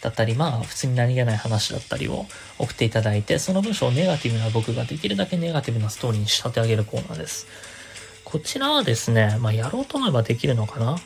[0.00, 2.24] だったり、まあ普通に何気ない話だったりを
[2.58, 7.46] 送っていただいて、その文章をネガティブな僕ができるだけネガティブなストーリーに仕立て上げるコーナーです。
[8.24, 10.96] こちらはですね、まあやろうと思えばできるのかな？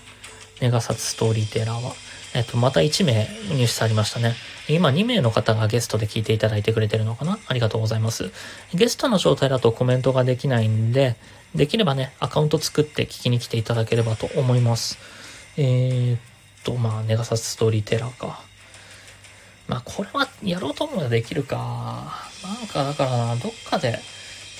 [0.61, 1.92] ネガサツストーリーテラーは。
[2.37, 4.35] えっと、また1名入手されましたね。
[4.68, 7.38] 今2名の方がゲストで聞いていただいてくれてるのかな？
[7.46, 8.31] ありがとうございます。
[8.75, 11.16] ゲストの状態だとコメントができないんで、
[11.55, 14.99] できればね、アカウント作って聞きに来ていただければと思います。
[15.57, 16.20] えー、っ
[16.62, 18.42] と、まあ、ネガサスストーリーテラーか。
[19.66, 22.12] まあ、これはやろうと思えばできるか。
[22.44, 23.99] なんか、だからな、どっかで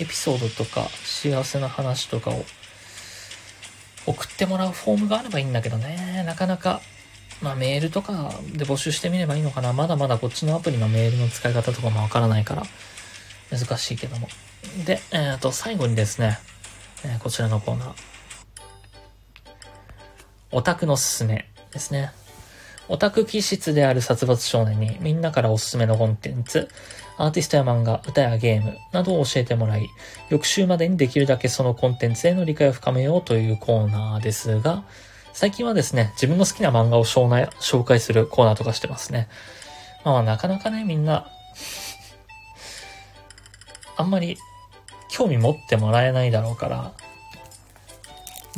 [0.01, 2.43] エピソードとか幸せな話とかを
[4.07, 6.81] 送ってもらうフォームがあればいいんだけどね、なかなか
[7.43, 9.73] まあメールとかで募集してみればいいのかな。
[9.73, 12.63] まだまだこっちのアプリのメールの使い方とかもわからないから、
[13.51, 14.29] 難しいけども。
[14.85, 16.39] で、えっ、ー、と、最後にですね、
[17.05, 17.95] えー、こちらのコーナー。
[20.53, 22.13] オタクのすすめですね。
[22.89, 26.69] オタク気質である殺伐少年にみんなからおすすめのコンテンツ、
[27.17, 29.89] アーティストや漫画、歌やゲームなどを教えてもらい、
[30.29, 34.85] 翌週までにできるだけそのコンテンツへの理解を深めようというコーナーですが、
[35.37, 39.29] 最近はですね、自分の好きな漫画を紹介するコーナーとかしてますね。
[40.03, 41.31] まあなかなかね、みんな、
[43.99, 44.39] あんまり
[45.11, 46.93] 興味持ってもらえないだろうから、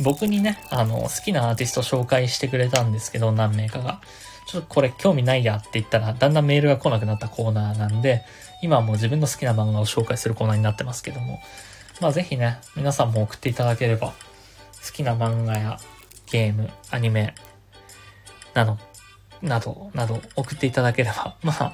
[0.01, 3.99] 僕にね、あの、好きなアーティスト紹介してくれたんですけど、何名かが。
[4.47, 8.23] ちょっとこれ興味ないやって言ったら、だんだんメールが来なくなったコーナーなんで、
[8.61, 11.41] 今はもう自分の好きな漫画を紹介するコーナーになってますけども。
[11.99, 14.13] まあぜひね、皆さんも送っていただければ、
[14.81, 15.77] 好きな漫画や
[16.31, 17.33] ゲーム、アニメ、
[18.53, 18.77] など、
[19.41, 21.73] など、など送っていただければ、 まあ、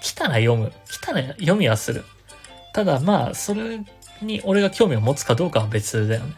[0.00, 0.72] 来たら読む。
[0.88, 2.04] 来たら読みはする。
[2.72, 3.80] ただまあ、それ
[4.22, 6.34] に俺が興味を持つかどうかは別だよね。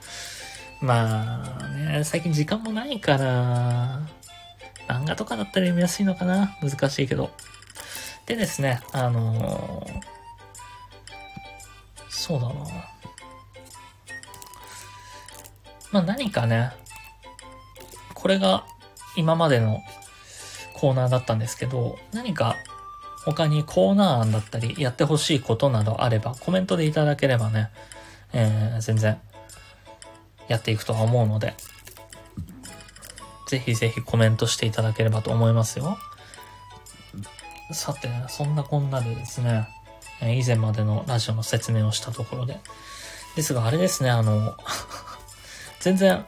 [0.80, 4.00] まあね、最近時間もないから、
[4.88, 7.30] 漫画とかだったら読みやすいのかな難しいけど。
[8.26, 10.00] でですね、あのー、
[12.08, 12.93] そうだな
[15.94, 16.72] まあ何かね、
[18.14, 18.66] これが
[19.14, 19.80] 今までの
[20.72, 22.56] コーナーだったんですけど、何か
[23.24, 27.70] 他にコーナー案だったり、やってほしいことなどあれば、コメントでいただければね、
[28.32, 29.20] えー、全然、
[30.48, 31.54] やっていくとは思うので、
[33.46, 35.96] ぜひぜひコメントしていただければと思いますよ。
[37.70, 39.68] さて、そんなこんなでですね、
[40.20, 42.58] 以前までのラジオの説明をしたところで、
[43.36, 44.56] ですがあれですね、あの
[45.84, 46.24] 全然、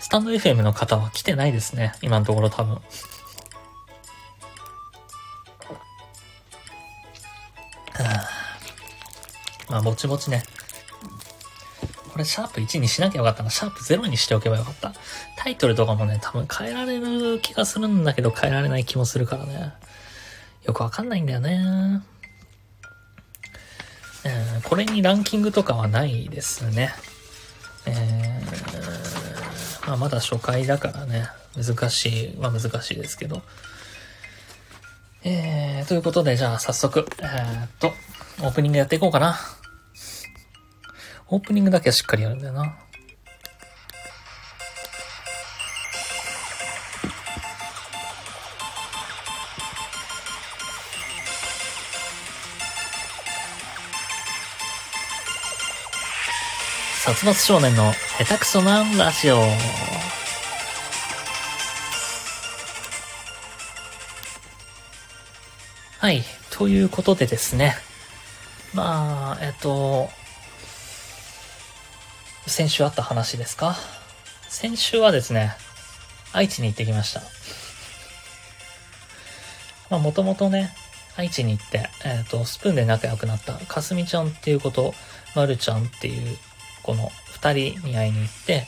[0.00, 1.94] スタンド FM の方は来てないですね。
[2.02, 2.74] 今のところ多分。
[9.70, 10.42] まあ、ぼちぼちね。
[12.12, 13.48] これ、シャープ1にしなきゃよかったな。
[13.48, 14.92] シャープ0にしておけばよかった。
[15.38, 19.72] タイトルとかもね、多分変えられる気がするんだけど、変えられない気もするからね。
[20.64, 22.02] よくわかんないんだよね。
[24.24, 26.92] えー、これにランキングとかはないですね。
[27.86, 28.42] え
[29.86, 33.42] まあ、まだ初回だからね、難しいは難しいですけど。
[35.24, 37.92] えー、ということで、じゃあ早速、えー、っと、
[38.42, 39.36] オープニングやっていこうかな。
[41.28, 42.76] オープニングだけはしっかりやるんだよな。
[57.14, 59.38] 殺伐少年の下手くそなラジオ。
[65.98, 66.22] はい。
[66.50, 67.76] ということでですね。
[68.74, 70.10] まあ、えっと、
[72.46, 73.74] 先週あった話ですか？
[74.50, 75.56] 先週はですね、
[76.34, 77.22] 愛知に行ってきました。
[79.88, 80.74] まあ、もともとね、
[81.16, 84.92] 愛知に行って、えっ、と、スプーンで仲良くなった、かすみちゃんっていうこと、
[85.34, 86.36] まるちゃんっていう、
[86.88, 88.66] この二人に会いに行って、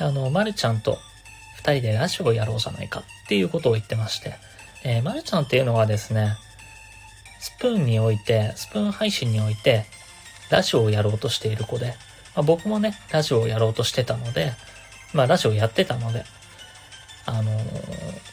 [0.00, 0.98] あの、まるちゃんと
[1.58, 4.34] 二人でラジオをやろうじゃないかっていうことを言ってまして、
[4.82, 6.36] えー、まるちゃんっていうのはですね、
[7.38, 9.86] スプーンにおいて、スプーン配信において、
[10.50, 11.94] ラジオをやろうとしている子で、
[12.34, 14.50] まあ、僕もね、ラジオをやろうとしてたので、
[15.12, 16.24] まあラジオやってたので、
[17.24, 17.52] あの、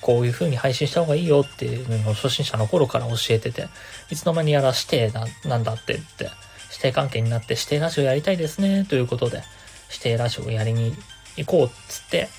[0.02, 3.68] こういう風に配信した方がいいよっていうのを初心者の頃から教えてて、
[4.10, 6.32] いつの間にやらしてな、なんだってって、
[6.82, 9.44] 定関係になって指定ラジオやりたいですね、ということで、
[9.90, 10.96] 指定ラジオをやりに
[11.38, 12.30] 行こうっつって、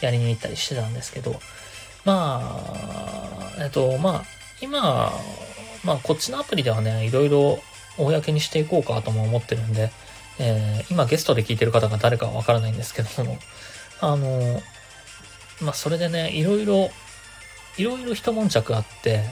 [0.00, 1.40] やりに行ったりしてたんですけど、
[2.04, 2.60] ま
[3.58, 4.22] あ、えっと、まあ、
[4.60, 5.12] 今、
[5.84, 7.58] まあ、こっちのアプリではね、いろいろ
[7.98, 9.90] 公にしていこうかとも思ってるんで、
[10.38, 13.38] えー、今ゲストで聞いてる方が誰かはわからないんですけども、
[14.00, 14.60] あの、
[15.60, 16.90] まあ、それでね、いろいろ、
[17.78, 19.24] いろいろ一悶着あって、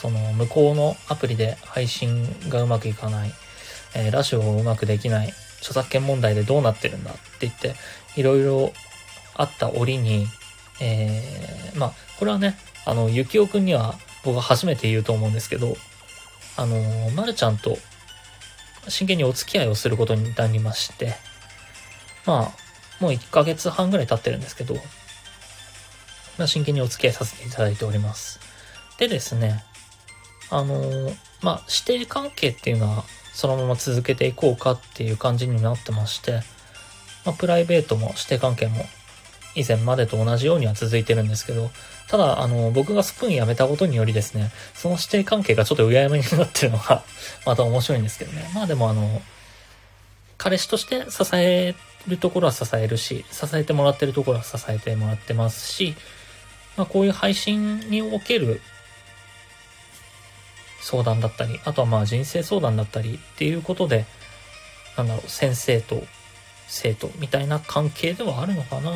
[0.00, 3.32] その、向こうのアプリで配信がうまくいかない、
[3.94, 7.74] えー、ラジオをうまくできない、著作権問題でどうなってるんだって言って、
[8.16, 8.72] いろいろ
[9.34, 10.26] あった折に、
[10.80, 15.76] えー、まあ、これはね、あの、ゆきおくんには僕は初めて言うと思うんですけど、
[16.56, 17.76] あの、まるちゃんと
[18.88, 21.14] 真剣にお付き合いをすることになりまして、
[22.24, 24.76] まあ、もう1ヶ月半ぐらい経ってるんですけど、
[26.38, 28.40] まあ、真剣にお付き合いさせていただいております。
[28.98, 29.64] でですね、
[30.50, 36.42] あのまあ、指定関係っていうのは、そのまま続けていこうかっていう感じになってまして、
[37.24, 38.84] まあ、プライベートも指定関係も
[39.54, 41.70] 以前までと同じようには続いてるんですけど、
[42.08, 47.02] ただ、あの、僕がスプーン辞めたことによりですね、その指定関係がちょっとうややめになってるのが
[47.46, 48.50] また面白いんですけどね。
[48.54, 49.22] まあでもあの、
[50.36, 51.74] 彼氏として支え
[52.08, 55.94] るところは支えるし、支えてもらってるところは支えてもらってますし、
[56.76, 58.60] まあこういう配信における
[60.80, 64.06] 相談だったり、あとはまあ人生相談だったりっていうことで、
[64.96, 66.02] なんだろう、先生と
[66.66, 68.90] 生徒みたいな関係ではあるのかな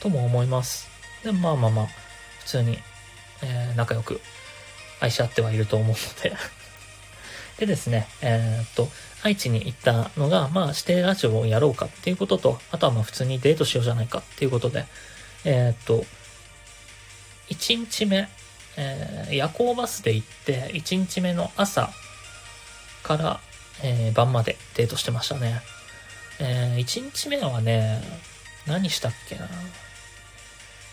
[0.00, 0.88] とも思います。
[1.24, 1.86] で、まあまあまあ、
[2.40, 2.78] 普通に、
[3.42, 4.20] えー、仲良く
[5.00, 6.36] 愛し合ってはいると思うので
[7.58, 8.90] でですね、えー、っと、
[9.22, 14.84] 愛知に行ったのが、まあ、指定ラジオをやろうかっていうことと、あとはまあ、普通にデートしようじゃないかっていうことで、
[15.44, 16.04] えー、っと、
[17.48, 18.28] 1日目、
[18.76, 21.90] えー、夜行バスで行って、1日目の朝
[23.02, 23.40] から、
[23.82, 25.60] えー、晩までデートしてましたね。
[26.40, 28.02] えー、1日目はね、
[28.66, 29.48] 何したっけな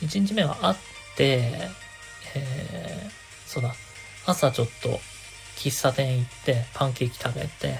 [0.01, 0.75] 1日目は会っ
[1.17, 1.51] て、
[2.35, 3.11] えー、
[3.47, 3.73] そうだ、
[4.25, 4.99] 朝ちょっと
[5.57, 7.79] 喫茶店行ってパンケーキ食べて、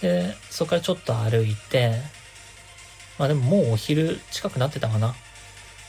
[0.00, 1.94] で、そこからちょっと歩いて、
[3.18, 5.14] まあでももうお昼近くなってたかな。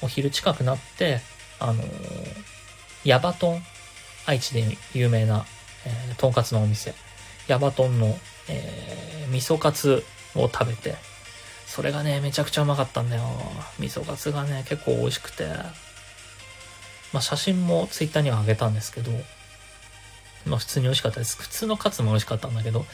[0.02, 1.20] お昼近くなって、
[1.60, 2.57] あのー、
[3.08, 3.64] ヤバトン、
[4.26, 5.46] 愛知で有名な、
[5.86, 6.94] えー、とんかつのお店、
[7.48, 8.08] ヤバトンの、
[8.50, 10.04] えー、味噌カツ
[10.36, 10.96] を食べて、
[11.66, 13.24] それがね、めちゃくちゃうまかったんだよ。
[13.80, 15.48] 味噌カツがね、結構美味しくて。
[17.14, 19.12] まあ写真もツイッターにはあげたんですけど、
[20.46, 21.42] まあ普通に美味しかったです。
[21.42, 22.86] 普通のカツも美味しかったんだけど、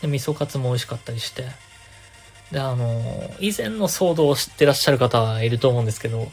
[0.00, 1.44] で、味噌カツも美味しかったりして。
[2.50, 6.32] で、あの、以前の騒動を知ってらっしゃる方はいると思うんですけど、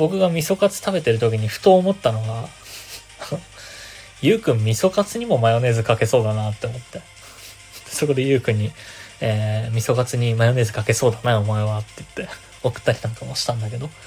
[0.00, 2.48] 僕が味噌カツ食べてる時にふと思ったのが
[4.22, 7.02] ゆうくん味噌カツにもマヨネーズかけそうだなって思って。
[7.90, 8.72] そこでゆうくんに、
[9.20, 13.90] えー、味噌カツにマヨネーズかけそうだな、お前は、って言って、 送ったりなんかもしたんだけど。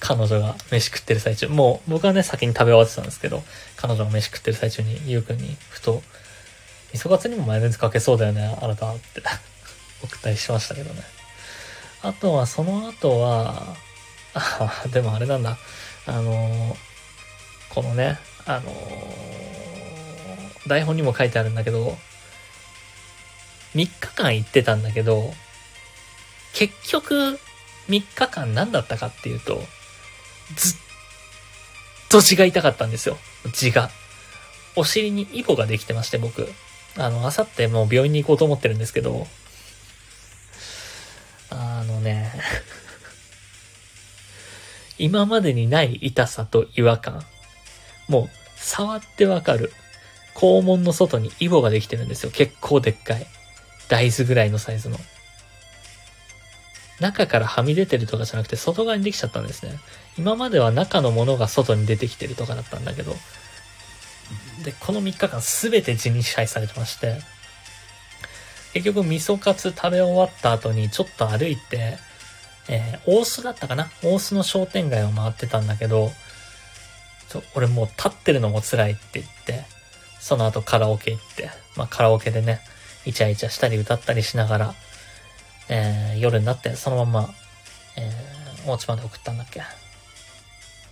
[0.00, 3.44] 彼女が飯食ってる最中、もう僕はね、先に食べ終わってたんですけど、
[3.76, 6.02] 彼女が飯食ってる最中に、ゆうくんに、ふと、
[6.92, 9.22] 味噌カツにもマヨネーズかけそうだよね、あなたって
[10.02, 11.13] 送ったりしましたけどね。
[12.04, 13.76] あとは、その後は、
[14.34, 15.56] あ、 でもあれなんだ。
[16.06, 16.76] あの、
[17.70, 18.70] このね、あの
[20.66, 21.96] 台本にも書いてあるんだけど、
[23.74, 25.32] 3日間行ってたんだけど、
[26.52, 27.40] 結局、
[27.88, 29.64] 3日間何だったかっていうと、
[30.56, 30.76] ずっ
[32.10, 33.16] と血が痛かったんですよ。
[33.54, 33.90] 血が。
[34.76, 36.52] お尻にイボができてまして、僕。
[36.98, 39.26] あの、あさってもう病院に行こうと思ってるんですけど、
[41.50, 42.32] あのね、
[44.98, 47.24] 今までにない痛さと違和感。
[48.08, 49.72] もう、触ってわかる。
[50.34, 52.30] 肛門の外にイボができてるんですよ。
[52.30, 53.26] 結構でっかい。
[53.88, 54.98] 大豆ぐらいのサイズの。
[57.00, 59.78] 中からはみ出てるとかじゃなくて外側にできちゃったんですね。
[60.16, 63.14] 今までは中のものが外に出てきてるとかだったんだけど、
[64.64, 67.18] で、この3日間すべて血に支配されてまして、
[68.74, 71.96] 結局味噌カツ食べ終わった後にちょっと歩いて、
[72.68, 73.88] えー、大須だったかな？
[74.02, 76.10] 大須の商店街を回ってたんだけど、
[77.28, 79.64] ちょ俺もう立ってるのも辛いって言って、
[80.18, 82.60] その後カラオケ行って、まあカラオケでね、
[83.06, 84.74] イチャイチャしたり歌ったりしながら、
[85.68, 87.28] えー、夜になってそのまま、
[87.96, 89.62] えー、お家まで送ったんだっけ？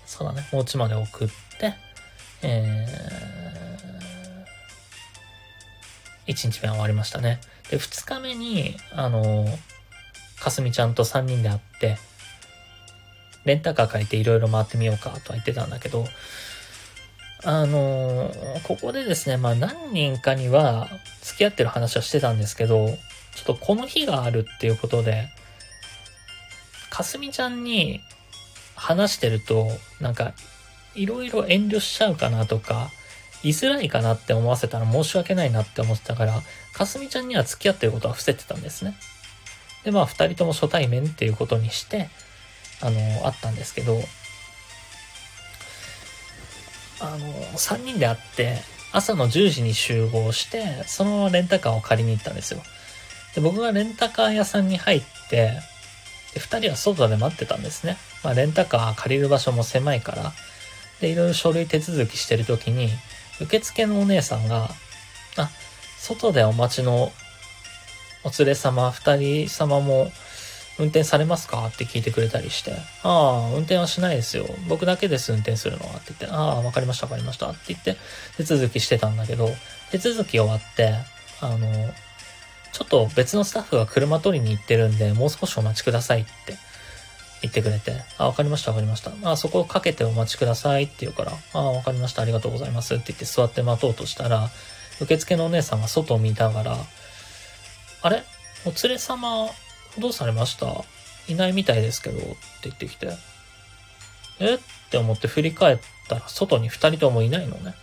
[0.06, 1.28] そうだね、お家まで送っ
[1.58, 1.74] て、
[2.42, 7.40] えー、1日目は終わりましたね。
[7.72, 9.46] で、2日目に、あの、
[10.38, 11.96] かすみちゃんと3人で会って、
[13.46, 16.04] レンタカー借りていろいろ回ってみようかとは言ってたんだけど、
[17.44, 18.30] あの
[18.62, 20.86] ここでですね、まあ何人かには
[21.22, 22.94] 付き合ってる話はしてたんですけど、ちょ
[23.40, 25.28] っとこの日があるっていうことで、
[26.90, 28.02] かすみちゃんに
[28.76, 29.66] 話してると、
[29.98, 30.34] なんか、
[30.94, 32.90] いろいろ遠慮しちゃうかなとか、
[33.42, 36.42] 言いづらいかなって思わせたら申し訳ないなって思ってたから、
[36.72, 38.94] かすみちゃんには付き合ってることは伏せてたんですね。
[39.84, 42.08] で、まあ、二人とも初対面っていうことにして、
[42.80, 44.00] あの、あったんですけど、
[47.00, 48.58] あの、三人で会って、
[48.92, 52.62] 朝の10時に集合して、そのままレンタカーを借りに行ったんですよ。
[53.34, 55.60] で、僕がレンタカー屋さんに入って、
[56.34, 57.96] で、二人は外で待ってたんですね。
[58.22, 60.32] まあ、レンタカー借りる場所も狭いから、
[61.00, 62.90] で、いろいろ書類手続きしてるときに、
[63.40, 64.70] 受付のお姉さんが、
[65.36, 65.50] あ、
[66.02, 67.12] 外でお待ちの
[68.24, 70.10] お連れ様、二人様も
[70.78, 71.64] 運転されますか？
[71.68, 72.72] って聞いてくれたりして、
[73.04, 74.46] ああ、運転はしないですよ。
[74.68, 75.92] 僕だけです、運転するのは。
[75.92, 77.50] って言って、ああ、わかりました、わかりました。
[77.50, 77.96] って言って、
[78.36, 79.48] 手続きしてたんだけど、
[79.92, 80.94] 手続き終わって、
[81.40, 81.92] あの、
[82.72, 86.56] ちょっと別のスタッフが車取りに行ってるんで、もう少しお待ちくださいって
[87.42, 89.12] 言ってくれて、あ、わかりました、わかりました。
[89.24, 94.50] あ、そこをかけてお待ちくださいって言うから、あ、わかりました、ありがとうございますって言って座って待とうとしたら、
[95.02, 96.76] 受付のお姉さんが外を見ながら、
[98.02, 98.22] あれ？
[98.64, 99.48] お連れ様、
[99.98, 100.66] どうされました？
[101.28, 102.26] いないみたいですけど、って
[102.64, 103.08] 言ってきて。
[104.40, 104.54] え？
[104.54, 104.58] っ
[104.90, 105.78] て思って振り返っ
[106.08, 107.74] たら、外に二人ともいないのね。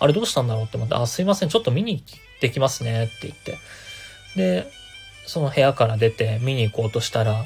[0.00, 2.04] あれどうしたんだろうって思って、あ、すいません、ちょっと見に行っ
[2.40, 3.58] てきますね、って言って。
[4.36, 4.70] で、
[5.26, 7.44] その部屋から出て見に行こうとしたら、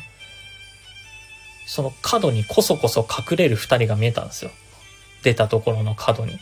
[1.67, 4.51] その角にこそこそ隠れる二人が見えたんですよ。
[5.23, 6.39] 出たところの角に。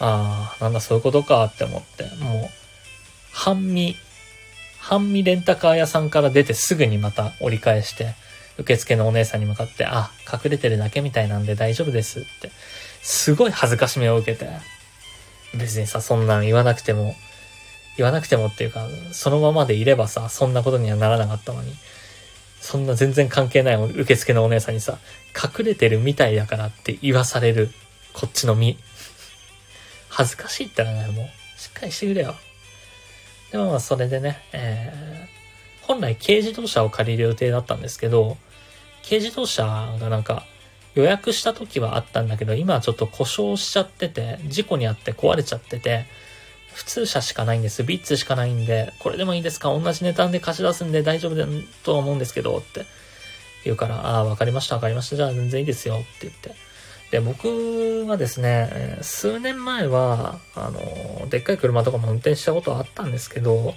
[0.00, 2.60] ああ、なんだそういうことかって思って、もう、
[3.32, 3.96] 半身、
[4.80, 8.14] 半身レンタカー屋さんから出てすぐにまた折り返して、
[8.58, 12.50] 受付のお姉さんに向かって、あ、隠れてるだけみたいなんで大丈夫ですって、
[13.02, 14.50] すごい恥ずかしめを受けて、
[15.54, 17.14] 別にさ、そんなん言わなくても、
[17.96, 21.74] 言わなくてもっていうか、そのままでいればさ、そんなことにはならなかったのに、
[22.60, 24.98] そんな全然関係ない受付のお姉さんにさ、
[25.34, 27.70] 隠れてるみたいだからって言わされる、
[28.12, 28.78] こっちの身。
[30.10, 32.34] 恥ずかしいってのはね、もう、しっかりしてくれよ。
[33.50, 38.36] でもまあそれでね、えー、本来軽自動車を借りる予定だったんですけど、
[39.02, 39.64] 軽自動車
[39.98, 40.44] がなんか
[40.94, 46.04] 予約した時はあったんだけど、今はちょっと故障しちゃってて、事故にあって壊れちゃってて、
[46.74, 47.82] 普通車しかないんです。
[47.82, 49.76] ビッツしかないんで、これでもいいですか？
[49.76, 51.46] 同じ値段で貸し出すんで大丈夫だ
[51.82, 52.86] と思うんですけど、って
[53.64, 55.16] 言うから、ああ、わかりました、わかりました。
[55.16, 56.54] じゃあ全然いいですよ、って言って。
[57.10, 63.74] で、僕はですね、数年前は、あの、でっかい車とかも運転したことはあったんですけど、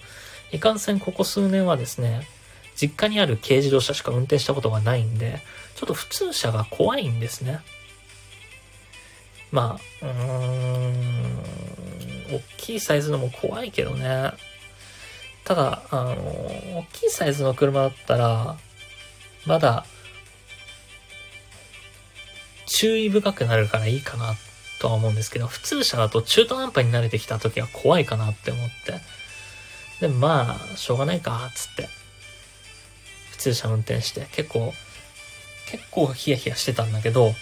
[0.51, 2.27] いかんせんここ数年はですね、
[2.75, 5.39] 実家にある軽自動車しか運転したことがないんで、
[5.75, 7.61] ちょっと普通車が怖いんですね。
[9.51, 11.37] まあ、うーん、
[12.35, 14.31] 大きいサイズのも怖いけどね。
[15.43, 18.57] ただ、あの、大きいサイズの車だったら、
[19.45, 19.85] まだ
[22.65, 24.35] 注意深くなるからいいかな
[24.79, 28.99] とは思うんですけど、普通車だと中途半端に慣れてきた時は怖いかなって思って。
[30.01, 31.87] で、まあ、しょうがないか、つって。
[33.31, 34.73] 普通車運転して、結構、
[35.69, 37.33] 結構ヒヤヒヤしてたんだけど、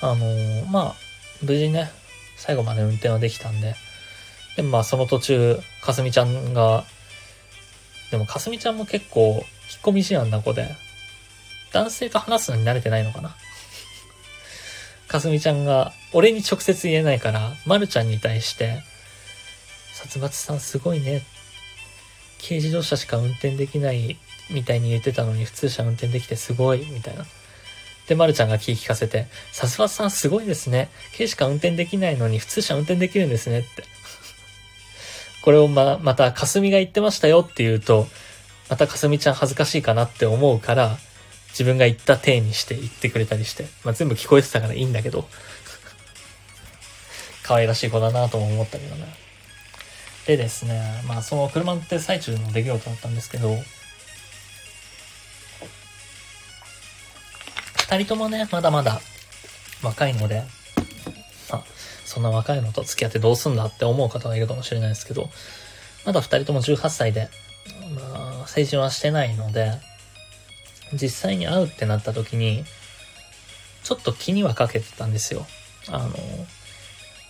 [0.00, 0.94] あのー、まあ、
[1.42, 1.90] 無事ね、
[2.36, 3.74] 最後まで運転はできたんで、
[4.56, 6.84] でまあその途中、かすみちゃんが、
[8.10, 9.44] でもかすみちゃんも結構引っ
[9.82, 10.74] 込み思案な子で、
[11.72, 13.36] 男性と話すのに慣れてないのかな。
[15.10, 18.80] かすみちゃんが、俺に直接言えないから、まるちゃんに対して、
[19.92, 21.22] 殺伐さんすごいね。
[22.40, 24.16] 軽自動車しか運転できない
[24.50, 27.26] みたいに言ってたのに普通車運転できてすごい、みたいな。
[28.06, 30.90] で、まるちゃんが聞き聞かせて、殺伐さんすごいですね。
[31.16, 33.82] 軽しか運転できないのに普通車運転できるんですねって。
[35.42, 38.06] これをま、また、かすみが言ってましたよって言うと、
[38.68, 40.98] またかすみちゃん恥ずかしいかなって思うから、
[41.50, 45.28] 自分が言った体にして言ってくれたりして、まあ、全部聞こえてたからいいんだけど、
[47.42, 49.14] 可愛らしい子だなとも思ったけどね。
[50.26, 53.56] でですね、まあその車乗ってる最中の出来事だったんですけど、
[57.90, 59.00] 二人ともね、まだまだ
[59.82, 60.44] 若いので、
[61.50, 61.64] まあ、
[62.04, 65.28] そんな若いのと付き合ってどうすんだって思う方がいるかもしれないですけど、
[66.06, 67.28] まだ二人とも18歳で、
[67.96, 69.72] まあ、成人はしてないので、
[70.92, 72.64] 実際に会うってなった時に、
[73.82, 75.46] ちょっと気にはかけてたんですよ。
[75.88, 76.14] あの、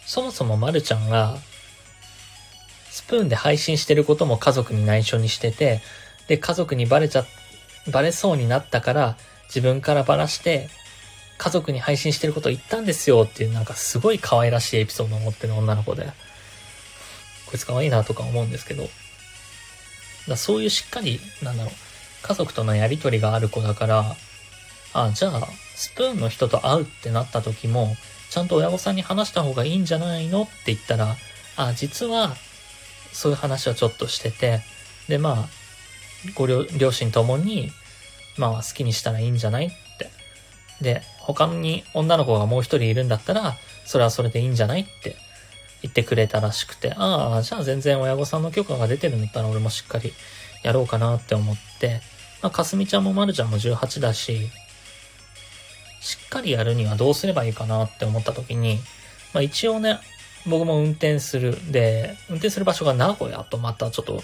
[0.06, 1.38] そもそもまるちゃんが、
[2.90, 5.80] スプーンで配信してることも家族に内緒にしてて、
[6.26, 7.24] で、家族にバレちゃ、
[7.92, 10.68] バレそうになったから、自分からバラして、
[11.38, 16.12] 家族に配信してること言ったんですよっていうなんかすごい可愛らしいエピソードを持ってる女の子で、
[17.46, 18.88] こいつ可愛いなとか思うんですけど、
[20.28, 21.72] だそういうしっかり、なんだろう、
[22.22, 24.16] 家族とのやりとりがある子だから、
[24.92, 27.96] あ、じゃあ、スプーンの人と会うってなった時も、
[28.30, 31.16] ちゃんと親御さんに話した方がいいんじゃないのって言ったら、
[31.56, 32.34] あ、実は、
[33.12, 34.60] そういう話はちょっとしてて、
[35.08, 35.48] で、まあ、
[36.34, 37.70] ご両親ともに、
[38.36, 40.10] まあ、好きにしたらいいんじゃないって。
[40.80, 45.16] で、他に女の子がもう一人いるんだったら、それはそれでいいんじゃないって
[45.82, 50.12] 言ってくれたらしくて、ああ、じゃあ全然親御さんの許可が出てるんだったら俺もしっかり
[50.62, 52.00] やろうかなって思って、
[52.42, 54.48] まあ、かすみちゃんもまるちゃんも18だし、
[56.00, 58.78] しっかりやるにはどうすればいいかなって思った時に、
[59.34, 59.98] まあ一応ね、
[60.46, 61.70] 僕も運転する。
[61.70, 64.22] で、運転する場所が名古屋とまたちょっと、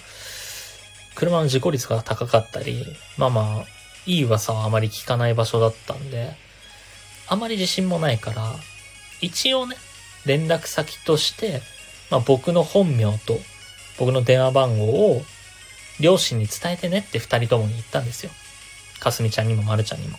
[1.14, 2.85] 車の事故率が高かったり、
[3.19, 3.64] まあまあ、
[4.07, 6.35] いい噂はあまり聞かない場所だったんで、
[7.29, 8.55] あまり自信もないから、
[9.21, 9.77] 一応ね、
[10.25, 11.61] 連絡先として、
[12.11, 13.39] まあ僕の本名と
[13.99, 15.23] 僕の電話番号を
[16.01, 18.30] 両親に伝えてねって二人ともに言ったんですよ。
[19.01, 20.18] かすみちゃんにもまるちゃんにも。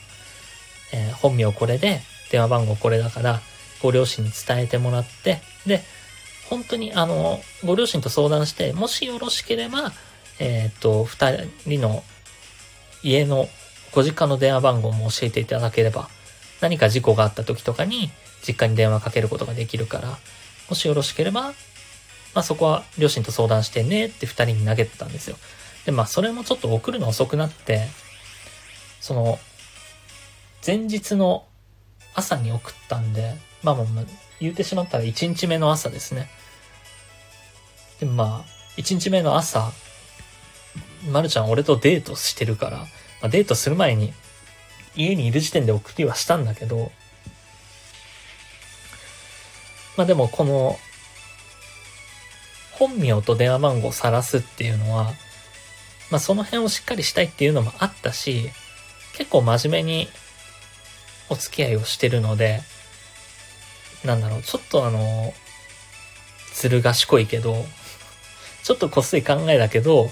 [0.94, 2.02] えー、本名これで、
[2.32, 3.42] 電話番号これだから、
[3.82, 5.84] ご両親に伝えてもらって、で、
[6.50, 9.92] 本当にあの、ご両親と相談して、もしよろしければ、
[10.40, 12.04] えっ、と、二人の
[13.04, 13.50] 家の
[13.92, 16.10] ご実家の電話番号も教えていただければ、
[16.62, 18.12] 何か事故があった時とかに、
[18.46, 20.18] 実家に電話かけることができるから、
[20.70, 21.54] もしよろしければ、
[22.34, 25.38] まあそこは両親と相談してねって二人に投げてたんですよ。
[25.88, 27.88] で、まあそれもちょっと送るの遅くなって、
[29.00, 29.40] その、
[30.66, 31.46] 前日の
[32.14, 34.06] 朝に送ったんで、まあまあまあ、
[34.42, 36.30] 言うてしまったら1日目の朝ですね。
[38.02, 39.72] で、まあ、1日目の朝、
[41.10, 42.86] まるちゃん俺とデートしてるから、ま
[43.24, 44.14] あ、デートする前に
[44.94, 46.92] 家にいる時点で送りはしたんだけど、
[49.96, 50.78] まあでもこの、
[52.74, 55.14] 本名と電話番号を晒すっていうのは、
[56.10, 58.50] まあその辺をしっかりしたいっていうのもあったし、
[59.16, 60.08] 結構真面目に
[61.30, 62.62] お付き合いをしてるので、
[64.06, 65.34] なんだろう、ちょっとあの、
[66.54, 67.66] ずる賢いけど、
[68.64, 70.10] ちょっとこっすい考えだけど、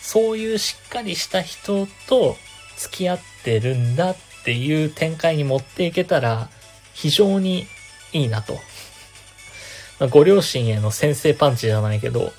[0.00, 2.36] そういうしっかりした人と
[2.76, 6.48] 付き合ってるんだっていう展開に持っていけたら、
[6.92, 7.66] 非常に
[8.12, 8.54] いいなと。
[9.98, 12.32] まあ、ご両親への先制パンチじゃないけど、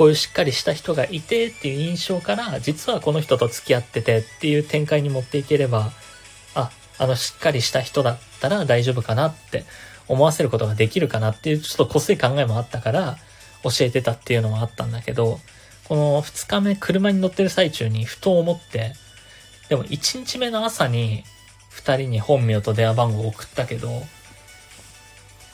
[0.00, 5.92] こういうしっかりした人がいてっていう印象から、実はこの人と付き合っててっていう展開に持っていければ、
[6.54, 9.64] あ、あのしっかりした人だったら大丈夫かなって
[10.08, 13.18] 思わせることができるかなっていうちょっとこすい考えもあったから
[13.62, 15.38] 教えてたっていうのもあったんだけど、
[15.86, 18.94] この2日目車に乗ってる最中にふと思って、
[19.68, 21.24] でも1日目の朝に
[21.72, 23.90] 2人に本名と電話番号を送ったけど、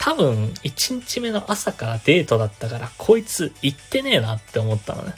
[0.07, 5.15] 多分、1日目の朝からデートだったから、こいつ行ってねえなって思ったのね。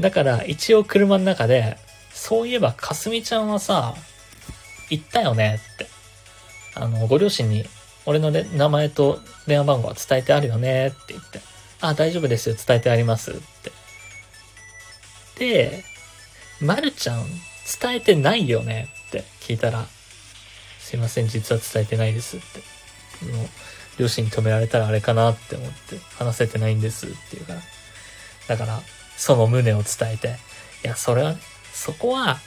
[0.00, 1.76] だから、一応車の中で、
[2.14, 3.94] そういえば、かすみちゃんはさ、
[4.88, 5.86] 行ったよねって。
[6.74, 7.66] あの、ご両親に、
[8.06, 11.40] 俺の名前と電話番号は伝えてあるよねって言って。
[11.82, 13.70] あ、大丈夫ですよ、伝えてありますって。
[15.38, 15.84] で、
[16.58, 17.26] まるちゃん、
[17.82, 19.86] 伝えてないよねって聞いたら、
[20.82, 22.58] すいません、実は伝えてないですって。
[23.32, 23.48] もう
[23.98, 27.60] 両親に止められたらあれかなって思って話せてないんですっていうから。
[28.48, 28.80] だから、
[29.16, 30.36] その旨を伝えて、
[30.84, 31.36] いや、それは、
[31.72, 32.38] そこは、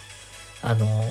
[0.62, 1.04] あの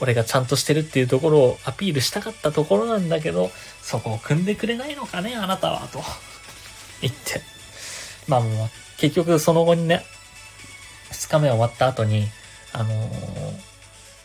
[0.00, 3.50] 俺がちゃんとしてるっていうところをアピールしたかったところなんだけど、
[3.82, 6.02] そこを組んでくれないのかね、あなたは、と
[7.00, 7.40] 言って。
[8.26, 10.04] まあもう、結局その後にね、
[11.10, 12.28] 2日目終わった後に、
[12.72, 13.71] あのー、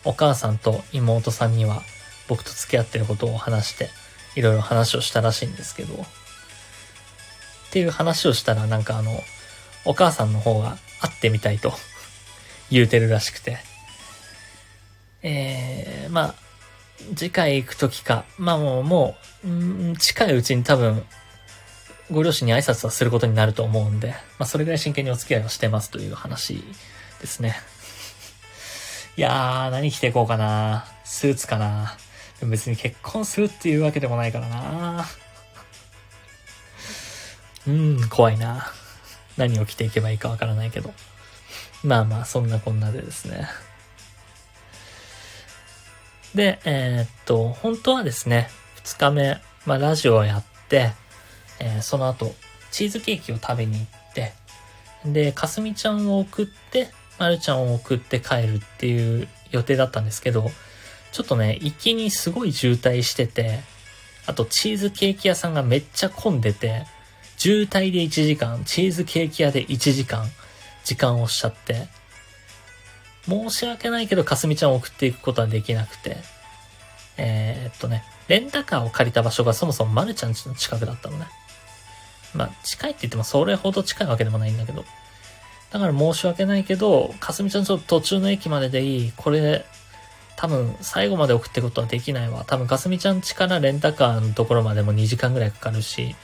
[0.07, 1.81] お母さんと妹さんには
[2.29, 3.89] 僕と付き合ってることを話して、
[4.35, 5.97] いろいろ話をしたらしいんですけど、っ
[7.71, 9.11] ていう話をしたらなんかあの、
[9.83, 11.73] お母さんの方が会ってみたいと
[12.71, 13.57] 言うてるらしくて、
[15.23, 16.35] えー、まあ、
[17.15, 21.05] 次回行くときか、まあもう、もう、ん近いうちに多分、
[22.11, 26.63] ご両親に挨拶はすることになると思うんで、まあそれぐらい真剣にお付き合いをしてますという話
[27.19, 27.59] ですね。
[29.18, 30.86] いやー、何着ていこうかな。
[31.03, 31.97] スーツかな。
[32.43, 35.05] 別に結婚するっていうわけでもないからな。
[37.68, 38.72] うん、怖いな。
[39.36, 40.93] 何を着ていけばいいかわからないけど。
[41.84, 43.47] まあまあ、そんなこんなでですね。
[46.36, 48.51] で、えー、っと、本当はですね、
[48.84, 50.91] 2日目、まあラジオをやって、
[51.59, 52.36] えー、その後、
[52.70, 54.34] チーズケーキを食べに行って、
[55.05, 60.51] で、かすみちゃんを送って、まるちゃんを送って帰るっていう予定だったんですけど、
[61.11, 63.61] ちょっとね、行きにすごい渋滞してて、
[64.26, 66.86] あとチーズケーキ屋さんがめっちゃ混んでて、
[67.38, 70.26] 渋滞で1時間、チーズケーキ屋で1時間、
[70.84, 71.88] 時間をしちゃって、
[73.28, 76.18] 申し訳ないけど、かすみちゃんを送っていくことはできなくて、
[77.18, 81.28] えー、っとね、レンタカーを借りた場所がそもそもまるちゃん家の近くだったのね。
[82.34, 84.86] まあ、近いって言ってもそれほど近いわけでもないんだけど。
[85.72, 89.13] だから申し訳ないけど、かすみちゃんちょっと途中の駅まででいい。
[89.15, 89.65] これ、
[90.38, 92.45] 多分最後まで送ってことはできないわ。
[92.45, 96.15] 多分かすみちゃん家からレンタカーのところまでも2時間ぐらいかかるし、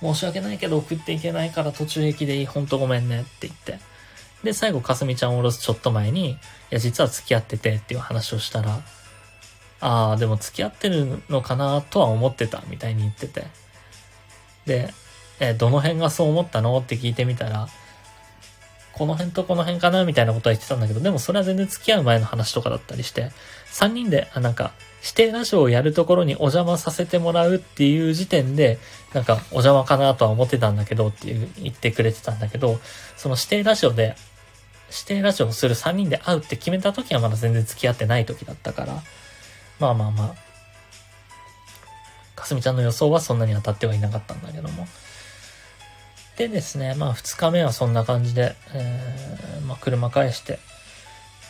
[0.00, 2.46] 申し訳ないけど送っていけないから途中駅でいい。
[2.46, 3.78] ほんとごめんねって言って。
[4.44, 6.36] で、最後、かすみちゃんを下ろすちょっと前に、い
[6.70, 8.80] や、実は付き合っててっていう話をしたら、
[9.80, 13.46] ああ、でも付き合ってるのかなとは思ってた、みたいに言ってて。
[14.66, 14.92] で、
[15.40, 16.78] えどの辺がそう思ったの？
[16.78, 17.68] って聞いてみたら、
[18.96, 23.30] この辺とこの辺かなみたいなことは言ってたんだけど、でもそれは全然付き合う前の話とかだったりして、
[23.72, 24.72] 3人で、あ、なんか、
[25.02, 28.78] 指定ラジオをやるところにお邪魔させてもらうっていう時点で、
[29.12, 32.80] なんかお邪魔かなとは思ってたんだけどっていう言ってくれてたんだけど、
[33.18, 34.16] その指定ラジオで、
[34.90, 39.02] 指定ラジオをする3人で会うって決めた時はまだ全然付き合ってない時だったから、
[39.78, 40.34] まあまあまあ、
[42.34, 44.88] かすみちゃんの予想はそんなに当たってはいなかったんだけども。
[46.36, 50.58] でですね、まあ2日目はそんな感じで、えー、まあ車返して、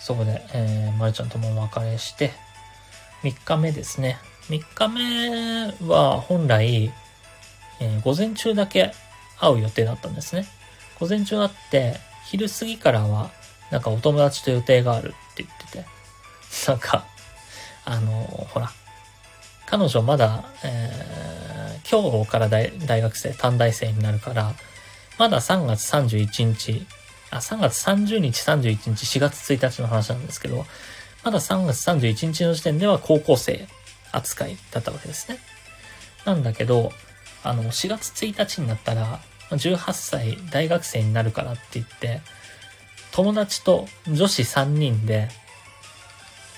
[0.01, 2.31] そこで、えー、まるちゃんともお別れして、
[3.25, 4.19] 3日目ですね。
[4.49, 6.93] 3日目は本来、
[7.81, 8.93] えー、午前中だけ
[9.41, 10.47] 会う予定だったんですね。
[11.01, 13.33] 午前中会って、昼過ぎからは、
[13.73, 15.85] なんかお友達と予定があるって言ってて、
[16.69, 17.05] なんか、
[17.85, 18.71] あのー、ほら、
[19.67, 22.71] 彼女まだ、えー、今日から大
[23.03, 24.55] 学生、短大生になるから、
[25.19, 26.87] まだ3月31日、
[27.31, 30.67] あ、3月30日、31日、4月1日の話なんですけど、
[31.25, 33.67] まだ3月31日の時点では高校生
[34.13, 35.39] 扱いだったわけですね。
[36.25, 36.93] なんだけど、
[37.43, 42.21] あの、4月1日になったら、18歳大学生になるからって言って、
[43.13, 45.29] 友達と女子3人で、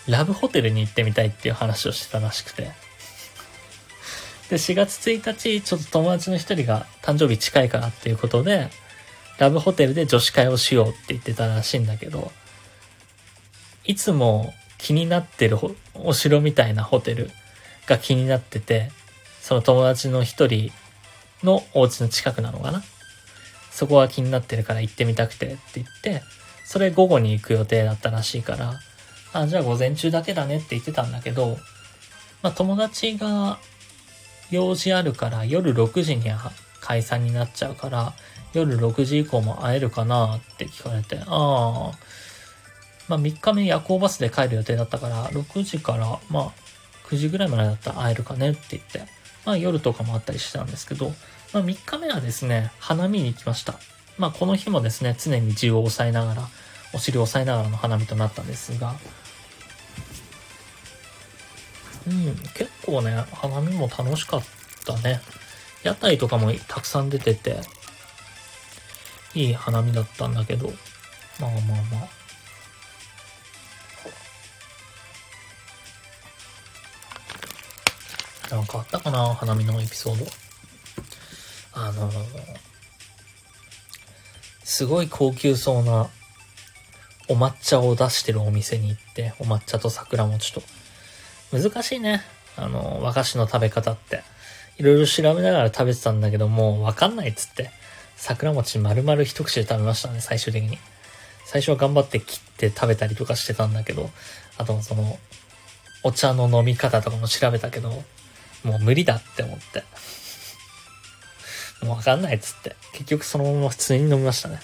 [0.09, 2.88] ラブホテルに行ってみたいっていう話をしてたらしくて。
[4.51, 8.71] で、4月1日、ちょっと友達の一人が誕生日近いからっていうことで、
[9.39, 12.33] ラブホテルで女子会をしようって言ってたらしいんだけど、
[13.85, 15.59] いつも気になってる
[15.95, 17.31] お城みたいなホテル
[17.87, 18.91] が気になってて、
[19.41, 20.73] その友達の一人
[21.43, 22.83] のお家の近くなのかな？
[23.71, 26.23] そこが気になってるから行ってみたくてって言って、
[26.65, 28.81] それ午後に行く予定だったらしいから、
[29.33, 31.59] あ、じゃあ午前中だけだねって言ってたんだけど、
[32.43, 33.59] まあ友達が
[34.51, 38.15] 用事あるから夜6時には解散になっちゃうから、
[38.55, 41.93] 夜6時以降も会えるかなって聞かれて、ああ、
[43.09, 46.53] まあ3日目夜行バスで帰る予定だったから、6時からまあ
[47.09, 49.03] 9時ぐらいまでだったら会えるかねって言って、
[49.45, 51.13] まあ夜とかもあったりしてたんですけど、
[51.53, 53.75] まあ3日目はですね、花見に行きました。
[54.17, 56.49] まあこの日もですね、常に銃を押さえながら、
[56.95, 58.95] お尻を押さえながらの花見となったんですが、
[62.09, 64.43] うん、結構ね、花見も楽しかっ
[64.87, 65.21] たね。
[65.83, 67.61] 屋台とかもたくさん出てて、
[69.35, 70.73] いい花見だったんだけど、
[71.39, 72.09] まあまあま
[78.51, 78.55] あ。
[78.55, 80.27] なんかあったかな花見のエピソード。
[81.75, 82.11] あの
[84.65, 86.09] すごい高級そうな
[87.29, 90.63] お抹茶を出してるお店に行って、お抹茶と桜餅と。
[91.53, 92.23] 難しいね。
[92.57, 94.23] あの、和菓子の食べ方って。
[94.79, 97.71] いろいろ調べながら食べてたんだけど、もうわかんないっつって。
[98.17, 100.79] 桜餅丸々一口で食べましたね、最終的に。
[101.47, 104.11] 最初は頑張って切って食べたりとかしてたんだけど、
[104.59, 105.19] あとその、
[106.03, 107.91] お茶の飲み方とかも調べたけど、
[108.65, 109.85] もう無理だって思って。
[111.85, 112.77] もうわかんないっつって。
[112.93, 114.61] 結局そのまま普通に飲みましたね。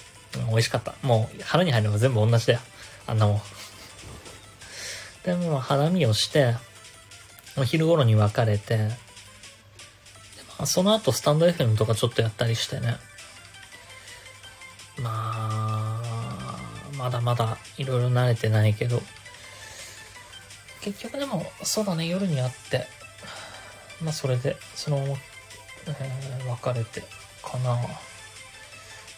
[0.48, 0.94] 美味しかった。
[1.02, 2.60] もう腹に入れば全部同じだよ。
[3.06, 3.40] あんなもん。
[5.24, 6.54] で、も花見をして、
[7.56, 8.78] お昼頃に別れて、
[10.58, 12.96] まあ、その後スタンド FM とかちょっとやったりしてね。
[14.98, 16.60] まあ、
[16.96, 19.02] まだまだいろいろ慣れてないけど、
[20.80, 22.86] 結局でも、そうだね、夜に会って、
[24.02, 25.16] まあそれで、そのまま、
[25.88, 27.02] えー、別れて
[27.42, 27.78] かな。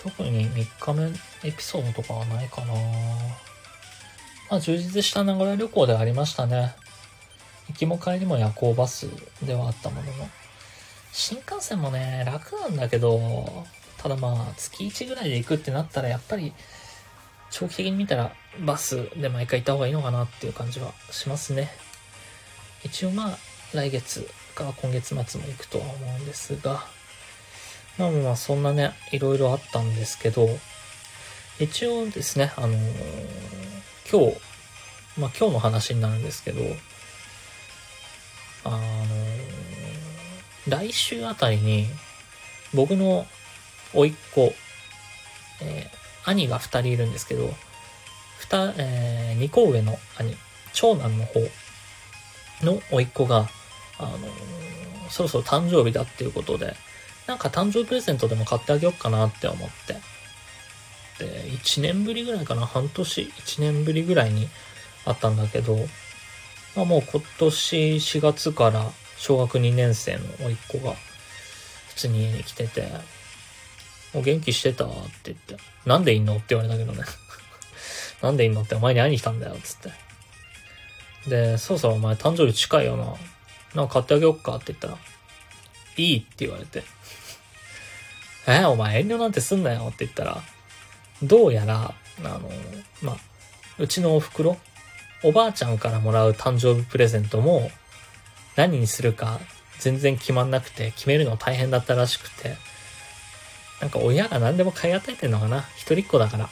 [0.02, 2.72] 特に3日目エピソードとかはないかな。
[4.50, 6.74] まあ充実した名古屋旅行でありましたね。
[7.68, 9.08] 行きも帰りも夜行バス
[9.42, 10.28] ではあったものの。
[11.12, 13.64] 新幹線もね、楽なんだけど、
[13.98, 16.52] ただまあ、月1ぐらいで行くってなったら、やっぱり、
[17.50, 21.70] 長期的に見たら、バスで毎回行った方がいいのかなっていう感じはしますね。
[22.84, 23.38] 一応まあ、
[23.72, 26.84] 来月か今月末も行くとは思うんですが、
[27.98, 30.48] まあまあ、そんなね、いろいろあったんですけど、
[31.58, 32.78] 一応ですね、あのー、
[34.10, 34.38] 今日、
[35.18, 36.60] まあ今日の話になるんですけど、
[38.66, 38.78] あの、
[40.68, 41.86] 来週あたりに、
[42.74, 43.26] 僕の
[43.94, 44.52] 甥っ子、
[45.62, 47.52] えー、兄が二人いるんですけど、
[48.38, 50.36] 二、えー、二個上の兄、
[50.72, 51.40] 長男の方
[52.62, 53.48] の甥っ子が、
[53.98, 54.18] あの、
[55.08, 56.74] そろそろ誕生日だっていうことで、
[57.26, 59.94] なんか誕生日プレゼントでも買ってあげようかなって思って。
[61.24, 64.48] で、1年ぶりぐらいかな、半年、1年ぶりぐらいに
[65.04, 65.78] あったんだけど、
[66.76, 70.94] まあもう今年4月から小学2年生の甥っ子が
[71.88, 72.82] 普通に家に来てて、
[74.12, 74.88] もう元気してたっ
[75.22, 75.56] て言って、
[75.86, 77.02] なんでいんのって言われたけどね。
[78.20, 79.90] なんでいんのってお前に会いに来たんだよ、つって。
[81.28, 83.14] で、そろそろお前誕生日近いよな。
[83.74, 84.98] なんか買ってあげよっかって言ったら、
[85.96, 86.84] いいって言われて。
[88.46, 90.42] え、お前遠慮なんてすんなよって言ったら、
[91.22, 92.50] どうやら、あの、
[93.00, 93.16] まあ、
[93.78, 94.58] うちのお袋、
[95.26, 97.72] おばあちゃんからもらう誕生日プレゼントも、
[98.54, 99.40] 何にするか
[99.80, 102.56] 全然決まんなくて、決めるの大変だったらしくて、
[103.80, 106.48] なんか親が何でも買い与えてんのかな一人っ子だから。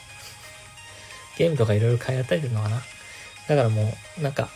[1.37, 2.81] ゲームとかいろいろ買い与えてんのかな
[3.47, 4.49] だからもう、なんか、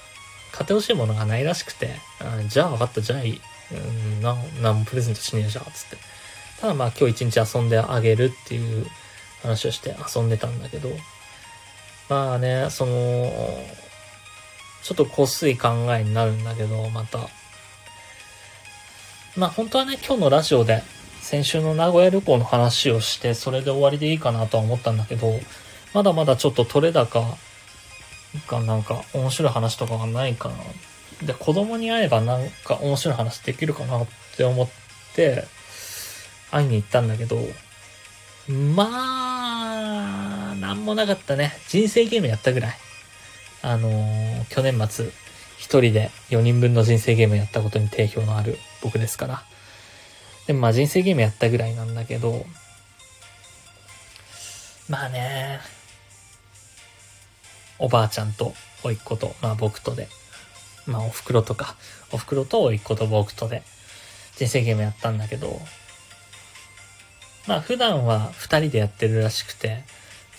[0.52, 1.90] 買ってほしいものがないらしくて、
[2.20, 3.42] あじゃあ分かった、じゃあいい。
[3.72, 3.76] う
[4.20, 5.98] ん、なん、もプレゼントしねえじゃん、つって。
[6.60, 8.86] ただまあ今日一日遊んであげるっていう
[9.44, 10.90] 話をして遊んでたんだけど、
[12.10, 13.32] まあね、その、
[14.84, 17.20] ちょっと濃すい考えになるんだけど、また。
[19.36, 20.84] まあ本当はね、今日のラジオで
[21.22, 25.40] 先週の名古屋旅行の話をして、それで終わりでいいかなとは思ったんだけど、
[25.94, 27.38] まだまだちょっと取れ高
[28.48, 30.56] がなんか面白い話とかがないかな。
[31.28, 34.08] で、子供に会えばなんか面白い話できるかなっ
[34.38, 34.70] て思っ
[35.16, 35.46] て、
[36.52, 37.38] 会いに行ったんだけど、
[38.48, 41.54] まあ、なんもなかったね。
[41.68, 42.78] 人生ゲームやったぐらい。
[43.62, 45.12] あのー、去年末、
[45.58, 49.44] 一人で4人分の人生ゲームやったことに定評のある僕ですから。
[50.48, 52.46] でもまあ人生ゲームやったぐらいなんだけど、
[54.88, 55.60] まあね、
[57.78, 58.54] おばあちゃんと
[58.84, 60.08] 甥っ子と、まあ僕とで、
[60.88, 61.76] まあお袋とか、
[62.12, 63.62] お袋と甥っ子と僕とで、
[64.38, 65.60] 人生ゲームやったんだけど、
[67.46, 69.84] まあ普段は二人でやってるらしくて、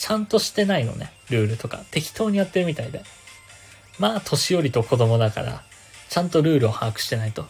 [0.01, 1.85] ちゃんとしてないのね、ルールとか。
[1.91, 3.03] 適当にやってるみたいで。
[3.99, 5.63] まあ年寄りと子供だから、
[6.09, 7.47] ちゃんとルールを把握してないと。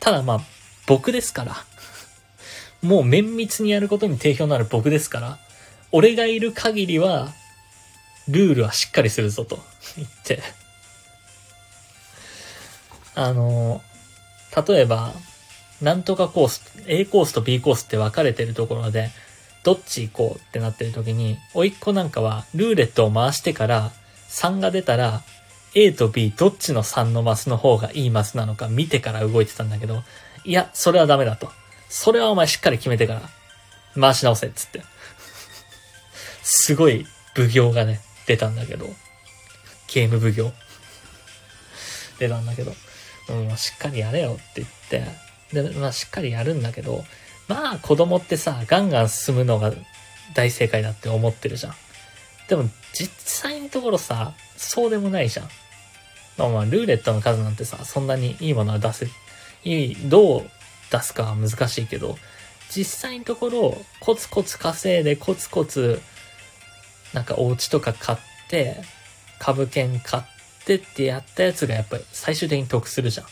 [0.00, 0.40] ただまあ、
[0.88, 1.56] 僕ですから。
[2.82, 5.38] もう綿密にやることに定評のある僕ですから、
[5.92, 7.32] 俺がいる限りは、
[8.26, 9.60] ルールはしっかりするぞと
[9.96, 10.42] 言って。
[13.14, 13.82] あの、
[14.66, 15.12] 例えば、
[15.80, 19.10] なんとかコース、A コースと B コースって分かれてるところで、
[19.68, 23.92] どっち行こうってなってる時に、甥いっ子なんかはルーレットを回してから
[24.30, 25.20] 3が出たら、
[25.74, 30.04] A と B どっちの3のマスの方がいいマスなのか見てから動いてたんだけど、
[30.46, 31.50] いや、それはダメだと。
[31.90, 33.22] それはお前しっかり決めてから
[33.94, 34.80] 回し直せっつって。
[36.42, 37.04] すごい
[37.36, 38.86] 奉行がね、出たんだけど。
[39.92, 40.50] ゲーム奉行。
[42.18, 42.72] 出たんだけど。
[43.28, 44.68] うん、しっかりやれよって言っ
[45.52, 47.04] て、で、まあしっかりやるんだけど、
[47.48, 49.72] まあ子供ってさ、ガンガン進むのが
[50.34, 51.74] 大正解だって思ってるじゃん。
[52.48, 55.48] でも実際のところさ、そうでもないじゃん。
[56.36, 59.08] まあまあルーレットの数なんてさ、そんなにいいものは出せ、
[59.64, 60.50] いい、どう
[60.90, 62.16] 出すかは難しいけど、
[62.70, 66.00] 実際のところ、コツコツ稼いで、コツコツ、
[67.12, 68.18] なんかお家とか買っ
[68.48, 68.76] て、
[69.38, 70.22] 株券買っ
[70.64, 73.26] てってやったやつがやっぱり最終的に得するじゃん。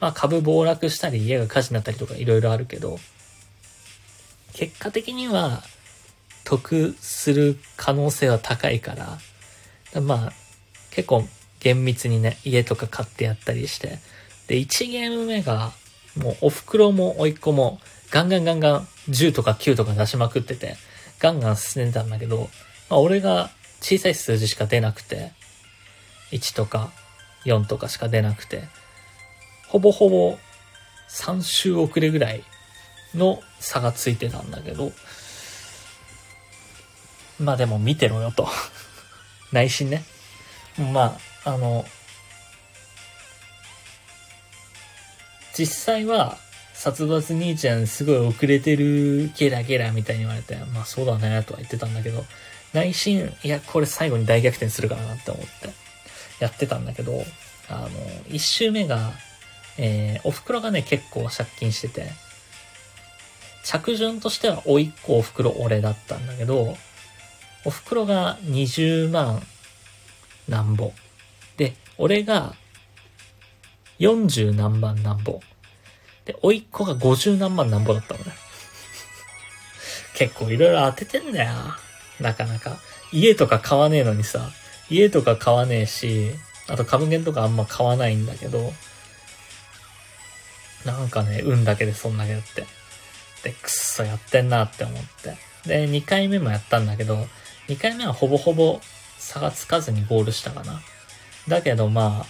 [0.00, 2.98] まあ株暴落したり家が火事になったりとかいろいろあるけど、
[4.54, 5.62] 結果的には
[6.44, 10.32] 得する可能性は高いから、まあ
[10.90, 11.24] 結構
[11.60, 13.98] 厳密にね、家とか買ってやったりして、
[14.48, 15.72] で、1ゲーム目が
[16.16, 17.80] もうお袋も甥っ子も
[18.10, 20.76] ガンガンガンガン10とか9とか出しまくってて、
[21.18, 22.50] ガンガン進んでたんだけど、
[22.90, 23.50] まあ俺が
[23.80, 25.32] 小さい数字しか出なくて、
[26.32, 26.92] 1とか
[27.44, 28.64] 4とかしか出なくて、
[29.68, 30.38] ほぼほぼ
[31.08, 32.42] 3週遅れぐらい
[33.14, 34.92] の差がついてたんだけど、
[37.40, 38.48] まあでも見てろよと。
[39.52, 40.04] 内心ね。
[40.78, 41.84] まあ、あの、
[45.54, 46.38] 実際は、
[46.74, 52.24] 殺伐兄ちゃんすごい遅れてるゲラゲラみたいに言われて、まあそうだねとは言ってたんだけど、
[52.72, 55.70] 内心、いや、これ最後に大逆転するからなって思って
[56.40, 57.22] やってたんだけど、
[57.68, 57.88] あの、
[58.28, 59.12] 一周目が、
[59.78, 62.10] えー、お袋がね、結構借金してて、
[63.64, 66.76] 着順としては、おいっ子お袋俺だったんだけど、
[67.64, 69.42] お袋が20万
[70.48, 70.92] なんぼ。
[71.56, 72.54] で、俺が
[74.00, 75.40] 40何万なんぼ。
[76.24, 78.32] で、おいっ子が50何万なんぼだったのね。
[80.14, 81.52] 結構いろいろ当ててんだよ。
[82.20, 82.78] なかなか。
[83.12, 84.50] 家とか買わねえのにさ、
[84.90, 86.32] 家とか買わねえし、
[86.68, 88.72] あと株券とかあんま買わないんだけど、
[90.84, 92.66] なんかね、運だけでそんだけやって。
[93.42, 95.36] で、くっそやってんなって思って。
[95.68, 97.26] で、2回目もやったんだけど、
[97.68, 98.80] 2回目はほぼほぼ
[99.18, 100.80] 差がつかずにゴールしたかな。
[101.48, 102.26] だけどまあ、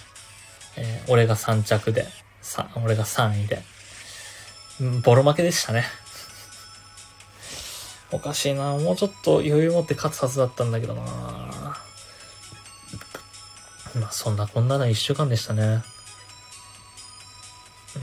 [0.77, 2.07] えー俺が3着で、
[2.41, 3.63] さ、俺が3位で、
[4.81, 5.87] うんボロ負けでしたね。
[8.11, 8.77] おかしいな。
[8.77, 11.03] もうちょっと余裕持って勝つはずだったんだけどな。
[13.95, 15.83] まあそんなこんなな1週間でしたね。
[17.95, 18.03] うん、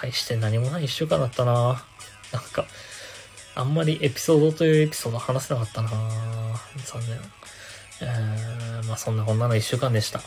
[0.00, 1.84] 大して何もない1週間だったな。
[2.32, 2.64] なんか、
[3.54, 5.90] あんまりエピソードというエピソード話せなかったな
[6.86, 7.18] 残念。
[8.02, 10.20] えー、まあそんなこんなの1週間でした。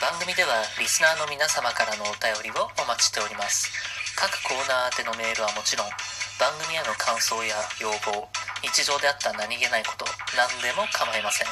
[0.00, 5.92] 番組ではリスナーの皆様からのお便りをお待ちしております各コーナー宛てのメールはもちろん
[6.40, 8.26] 番組への感想や要望
[8.64, 11.48] 日常であった何気ないこと何でも構いません。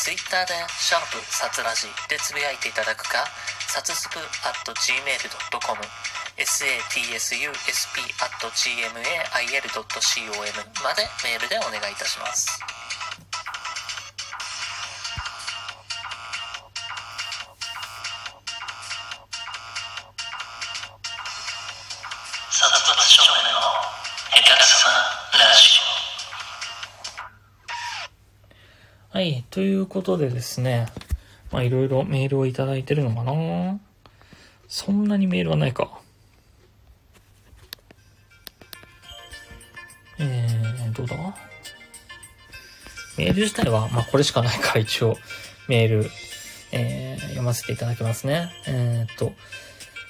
[0.00, 3.28] Twitter で「シャープサツラジ」でつぶやいていただくか
[3.68, 5.78] サツスプ at gmail.com
[6.40, 12.69] satsusp at gmail.com までメールでお願いいたします。
[29.60, 30.86] ということでですね、
[31.52, 33.78] まあいろいろメールをいただいてるのかな
[34.68, 36.00] そんなにメールはないか。
[40.18, 41.14] えー、どうだ？
[43.18, 45.18] メール自体は、まあこれしかないか一応
[45.68, 46.10] メール、
[46.72, 48.50] えー、読ませていただきますね。
[48.66, 49.34] えーっと、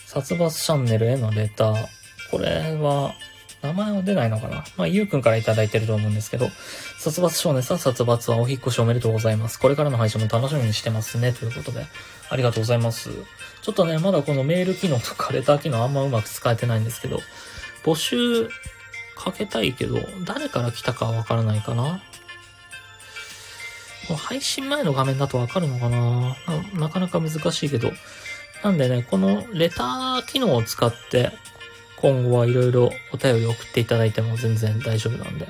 [0.07, 1.87] 殺伐チャンネルへのレター。
[2.31, 3.17] これは、
[3.63, 4.65] 名前は出ないのかな？
[4.77, 6.49] まあ、ゆうくんからいただいてると思うんですけど、
[6.99, 9.59] 殺伐少年さん、殺伐はお引越しおめでとうございます。
[9.59, 11.33] これからの配信も楽しみにしてますね。
[11.33, 11.85] ということで、
[12.31, 13.11] ありがとうございます。
[13.61, 17.21] ちょっとね、まだこのメール機能とかレター機能あんまうまく使えてないんですけど、
[17.85, 18.49] 募集
[19.17, 22.03] かけたいけど、誰から来たかはわからないかな？
[24.17, 26.37] 配信前の画面だとわかるのかな
[26.75, 27.93] なかなか難しいけど。
[28.65, 31.33] なんでね、このレター機能を使って、
[32.01, 35.49] 今後はいろいろお便り送っていただいても全然大丈夫なんで。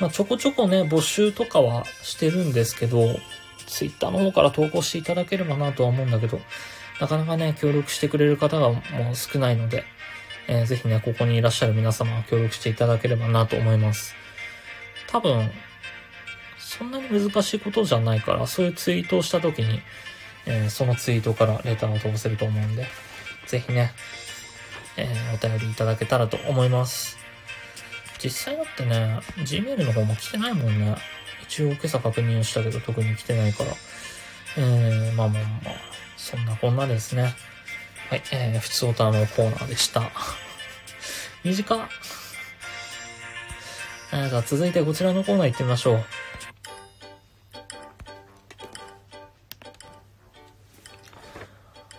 [0.00, 3.16] まあ、ちょこちょこね、募集とかはしてるんですけど、
[3.66, 6.40] ツイッターの方から投稿していただければなとは思うんだけど、
[7.00, 8.82] なかなかね、協力してくれる方がもう
[9.14, 9.84] 少ないので、
[10.48, 14.14] えーぜひね、ここにいらっしゃる皆様は協力していただければなと思います。
[15.06, 15.50] 多分、
[16.58, 19.80] そんなに難しいことじゃないから、そういうツイートをした時に、
[20.46, 22.86] えー、そのツイートからレターを飛ばせると思うんで、
[23.46, 23.92] ぜひね、
[24.96, 27.16] えー、お便りいただけたらと思います。
[28.22, 30.96] 実際だってね、Gmail の方も来てないもんね。
[31.42, 33.72] 一応今朝確認したけど特に来てないから。
[34.56, 35.74] えー、まあまあまあ、
[36.16, 37.34] そんなこんなですね。
[38.10, 40.10] はい、えー、普通オタのコーナーでした。
[41.42, 41.88] 短っ。
[44.12, 46.04] えー、じゃあ続いてこちらのコーナー行ってみましょう。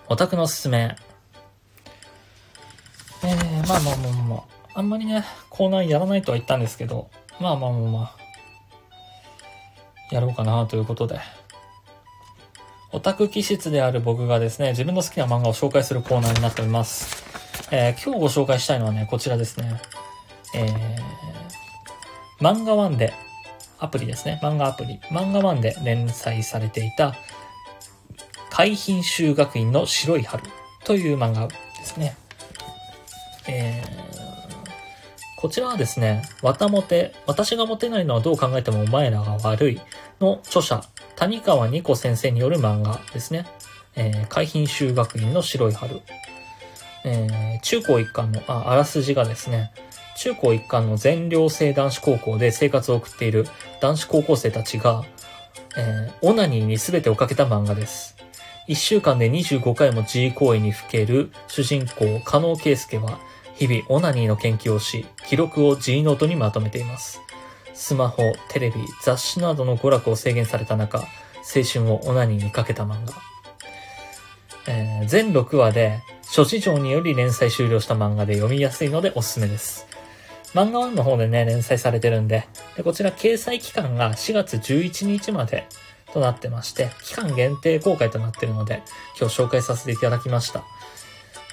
[0.09, 0.95] オタクのすすめ。
[3.63, 4.43] えー、まあまあまあまあ、
[4.75, 7.09] あんまりね、コーナーやらないとは言ったんですけど、
[7.39, 8.15] まあまあまあまあ、
[10.11, 11.19] やろうかなということで。
[12.91, 17.23] オタク気質である僕がですね、自分の好きな漫画を紹介するコーナーになっております。
[17.71, 19.81] えー、今日ご紹介したいのはね、こちらですね。
[20.53, 21.03] えー、
[22.39, 23.13] 漫画ワンで、
[23.79, 24.39] アプリですね。
[24.43, 24.99] 漫画アプリ。
[25.09, 27.15] 漫画ワンで連載されていた、
[28.51, 30.43] 海浜修学院の白い春
[30.83, 32.15] という漫画ですね。
[33.47, 39.81] えー、こちらはですね、わたもて、私がモテないのはどう考えてもお前らが悪い
[40.19, 40.83] の著者、
[41.15, 43.45] 谷川二子先生による漫画ですね。
[43.95, 46.01] えー、海浜修学院の白い春。
[47.05, 49.71] えー、中高一貫の、あ、あらすじがですね、
[50.15, 53.45] 中高一貫の全寮制男子高校で生活を送っている
[53.81, 55.03] 男子高校生たちが、
[55.75, 58.15] えー、オナニーに全てをかけた漫画です。
[58.67, 63.19] 1週間で25回も G 行為にふける主人公、加納圭介は、
[63.55, 67.21] 日々オナニーの研究をし、記録を G ノートにまとめています。
[67.73, 73.13] スマホ、テレビ、雑誌などの娯楽を制限された中、青春をオナニーにかけた漫画。
[74.67, 79.87] えー、全6話で、諸事情により連載終了した漫画で読みやすいのでおすすめです。
[80.53, 82.47] 漫画1の方でね、連載されてるんで、
[82.77, 85.67] でこちら掲載期間が4月11日まで
[86.13, 88.83] となってまして、期間限定公開となってるので、
[89.19, 90.63] 今日紹介させていただきました。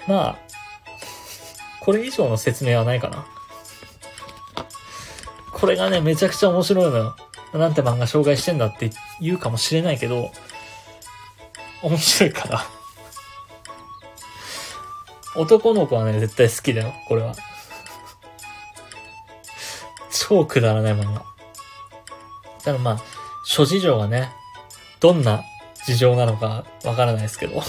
[0.06, 0.49] まあ、
[1.80, 3.26] これ以上の説明はないかな。
[5.52, 7.16] これがね、めちゃくちゃ面白いのよ。
[7.52, 10.30] なんて漫画紹介してんだって言うかもしれないけど、
[11.82, 12.62] 面白いから。
[15.36, 17.34] 男の子はね、絶対好きだよ、これは。
[20.10, 21.24] 超くだらない漫画。
[22.62, 22.98] ただまあ、
[23.44, 24.30] 諸事情はね、
[25.00, 25.42] どんな
[25.86, 27.62] 事情なのかわからないですけど。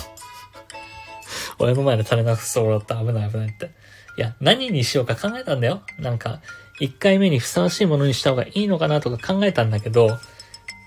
[1.59, 3.71] 俺の前で垂れ流すそうだったら危ない危ないって。
[4.17, 5.81] いや、何にしようか考えたんだよ。
[5.99, 6.41] なんか、
[6.79, 10.17] 1回目にふさわしいものにした方がいいのかなとか考えたんだけど、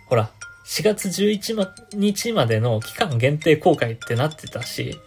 [0.08, 0.30] ほら、
[0.64, 4.98] 4月11日までの期間限定公開ってなってたし、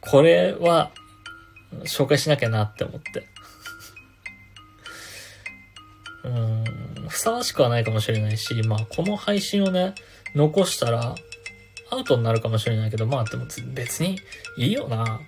[0.00, 0.90] これは
[1.84, 3.26] 紹介しなきゃなって思って。
[6.24, 6.64] うん、
[7.08, 9.94] ふさわしくはないかもしれないし、まあこの配信をね、
[10.34, 11.14] 残したら
[11.90, 14.20] アウトになるかもしれないけど、まあでも別に
[14.56, 15.20] いいよな。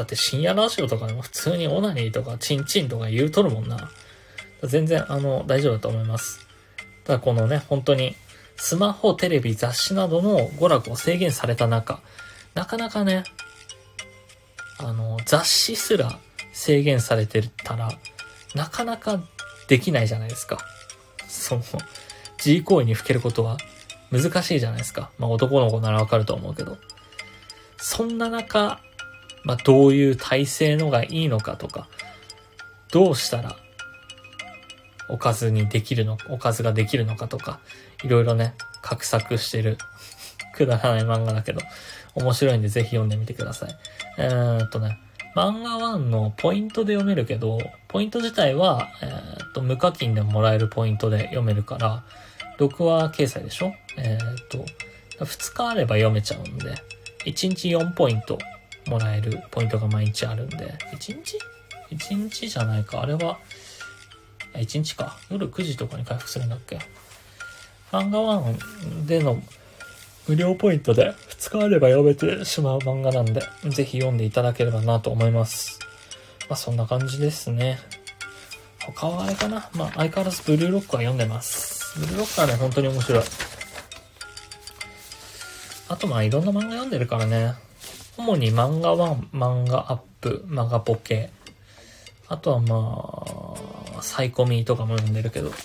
[0.00, 3.90] だって深夜ラジオとかでも普通にオナニーとかチンチンとか言うとるもんな。
[4.62, 6.46] 全然あの大丈夫だと思います。
[7.04, 8.16] ただこのね、本当に
[8.56, 12.00] スマホ、テレビ、雑誌などの娯楽を制限された中、
[12.54, 13.24] なかなかね、
[14.78, 16.18] あの、雑誌すら
[16.54, 17.90] 制限されてたら、
[18.54, 19.20] なかなか
[19.68, 20.58] できないじゃないですか。
[21.28, 21.62] その、
[22.38, 23.58] G 行為にふけることは
[24.10, 25.10] 難しいじゃないですか。
[25.18, 26.78] まあ男の子ならわかると思うけど。
[27.82, 28.80] そんな中、
[29.44, 31.88] まあどういう体制のがいいのかとか、
[32.92, 33.56] どうしたら
[35.08, 37.60] おかずにできるの、おかずができるのかとか、
[38.04, 39.76] いろいろね、画策してる
[40.54, 41.60] くだらない漫画だけど、
[42.14, 43.76] 面白いんでぜひ読んでみてください。
[44.18, 44.98] えー、っとね、
[45.34, 52.02] 漫画1のポイントで読めるけど、ポイント自体は、えー、っと、無課金でもらえるポイントで読めるから、
[52.58, 53.72] 6話掲載でしょ？
[53.96, 54.64] えー、っと、
[55.24, 56.74] 2日あれば読めちゃうんで、
[57.24, 58.38] 1日4ポイント
[58.90, 61.38] もらえるポイントが毎日あるんで、1日
[61.90, 63.00] ?1 日じゃないか。
[63.00, 63.38] あれは、
[64.54, 65.16] 1日か。
[65.30, 66.78] 夜9時とかに回復するんだっけ？
[67.92, 69.40] 漫画1での
[70.28, 75.78] 無料ポイントで2日あれば読めてしまう漫画なんで、ぜひ読んでいただければなと思います。
[76.48, 77.78] まあそんな感じですね。
[78.84, 79.70] 他はあれかな？
[79.74, 81.98] まあ相変わらずブルーロックは読んでます。
[81.98, 83.22] ブルーロックはね、本当に面白い。
[85.88, 87.54] あとまあいろんな漫画読んでるからね。
[88.20, 91.30] 主に漫画1、漫画アップ、漫画ポケ。
[92.28, 93.56] あとはま
[93.98, 95.56] あ、サイコミとかも読んでるけど、ま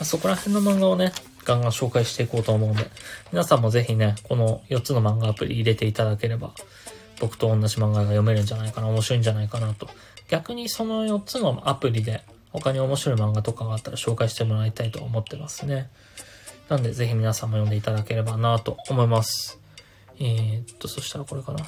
[0.00, 1.12] あ、そこら辺の漫画をね、
[1.44, 2.86] ガンガン紹介していこうと思うんで、
[3.32, 6.52] 皆さんもぜひね、この4つの漫画アプリ入れていただければ、
[7.20, 9.88] 僕と同じ漫画が読めるんじゃないかな、面白いんじゃないかなと。
[10.28, 12.22] 逆にその4つのアプリで
[12.52, 15.90] 他に面白い漫画とかがあったら紹介してもらいたいと思ってますね。
[16.68, 19.58] なんで、ぜひ皆さんも読んでいただければなと思います。
[20.20, 21.66] えー、っと、そしたらこれかな。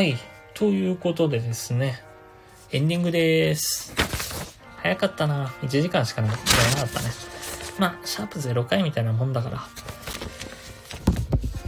[0.00, 0.16] はい。
[0.54, 2.02] ということでですね、
[2.72, 3.92] エンディングです。
[4.78, 5.48] 早かったな。
[5.60, 6.38] 1時間しかなかっ
[6.90, 7.10] たね。
[7.78, 9.60] まあ、シャープ0回みたいなもんだから。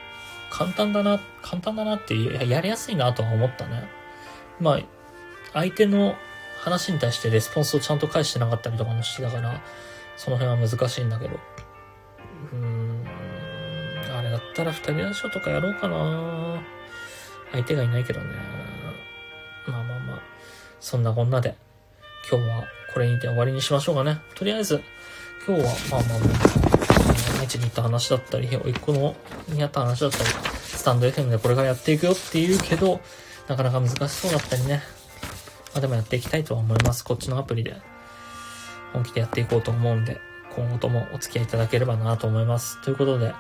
[0.52, 2.16] 簡単だな、簡単だなって
[2.48, 3.88] やりやすいなとは思ったね。
[4.60, 4.80] まあ、
[5.54, 6.16] 相手の
[6.62, 9.62] 話に対してレスポンスをちゃんと返してなかったりとかもしてたから、
[10.18, 11.40] その辺は難しいんだけど。
[12.52, 13.06] うーん、
[14.50, 16.62] ったら二人ラジオとかやろうかな
[17.52, 18.28] 相手がいないけどね。
[19.68, 20.22] まあまあまあ、
[20.80, 21.56] そんなこんなで、
[22.30, 24.20] 今日はこれにて終わりにしましょうかね。
[24.36, 24.82] とりあえず、
[25.48, 26.26] 今日は、まあまあま
[27.38, 29.16] あ、愛知に行った話だったり、一個の
[29.48, 33.02] にあった話だったり、スタンド FM でこれからやっていくよって言うけど、
[33.48, 34.84] なかなか難しそうだったりね。
[35.74, 37.04] まあでもやっていきたいとは思います。
[37.04, 37.76] こっちのアプリで。
[38.94, 40.20] 本気でやっていこうと思うんで、
[40.56, 42.82] 今後ともお付き合いいただければなと思います。
[42.82, 43.34] ということで、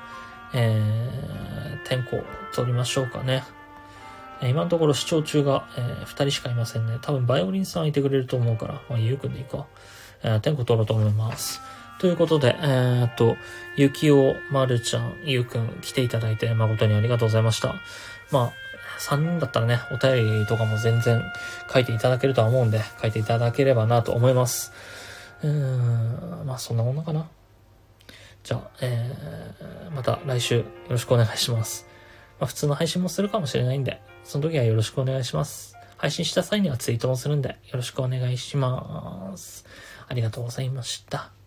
[0.53, 2.23] えー、天候
[2.53, 3.43] 取りましょうかね。
[4.41, 6.97] 今のところ視聴中が、えー、2人しかいませんね。
[7.01, 9.65] 多分バイオリンさんいてくれると思うから、まあ、ゆうくんでいいか。
[10.23, 11.61] えー、天候取ろうと思います。
[11.99, 13.35] ということで、えー、っと、
[13.75, 17.75] ゆきお、まるちゃん、ゆうくん来ていただいて誠にありがとうございました。
[18.31, 18.53] まあ、
[18.99, 21.21] 3人だったらね、お便りとかも全然
[21.71, 24.71] 書いていただけるとは思うんで、書いていただければなと思います。
[25.43, 27.27] うーん、まあそんなものかな。
[28.49, 31.85] じゃあ、えー、また来週よろしくお願いします。
[32.39, 35.75] まあ普通の配信もするかもしれないんで、その時はよろしくお願いします。
[35.97, 39.67] 配信した際にはツイートもするんで、よろしくお願いします。
[40.07, 41.38] ありがとうございました。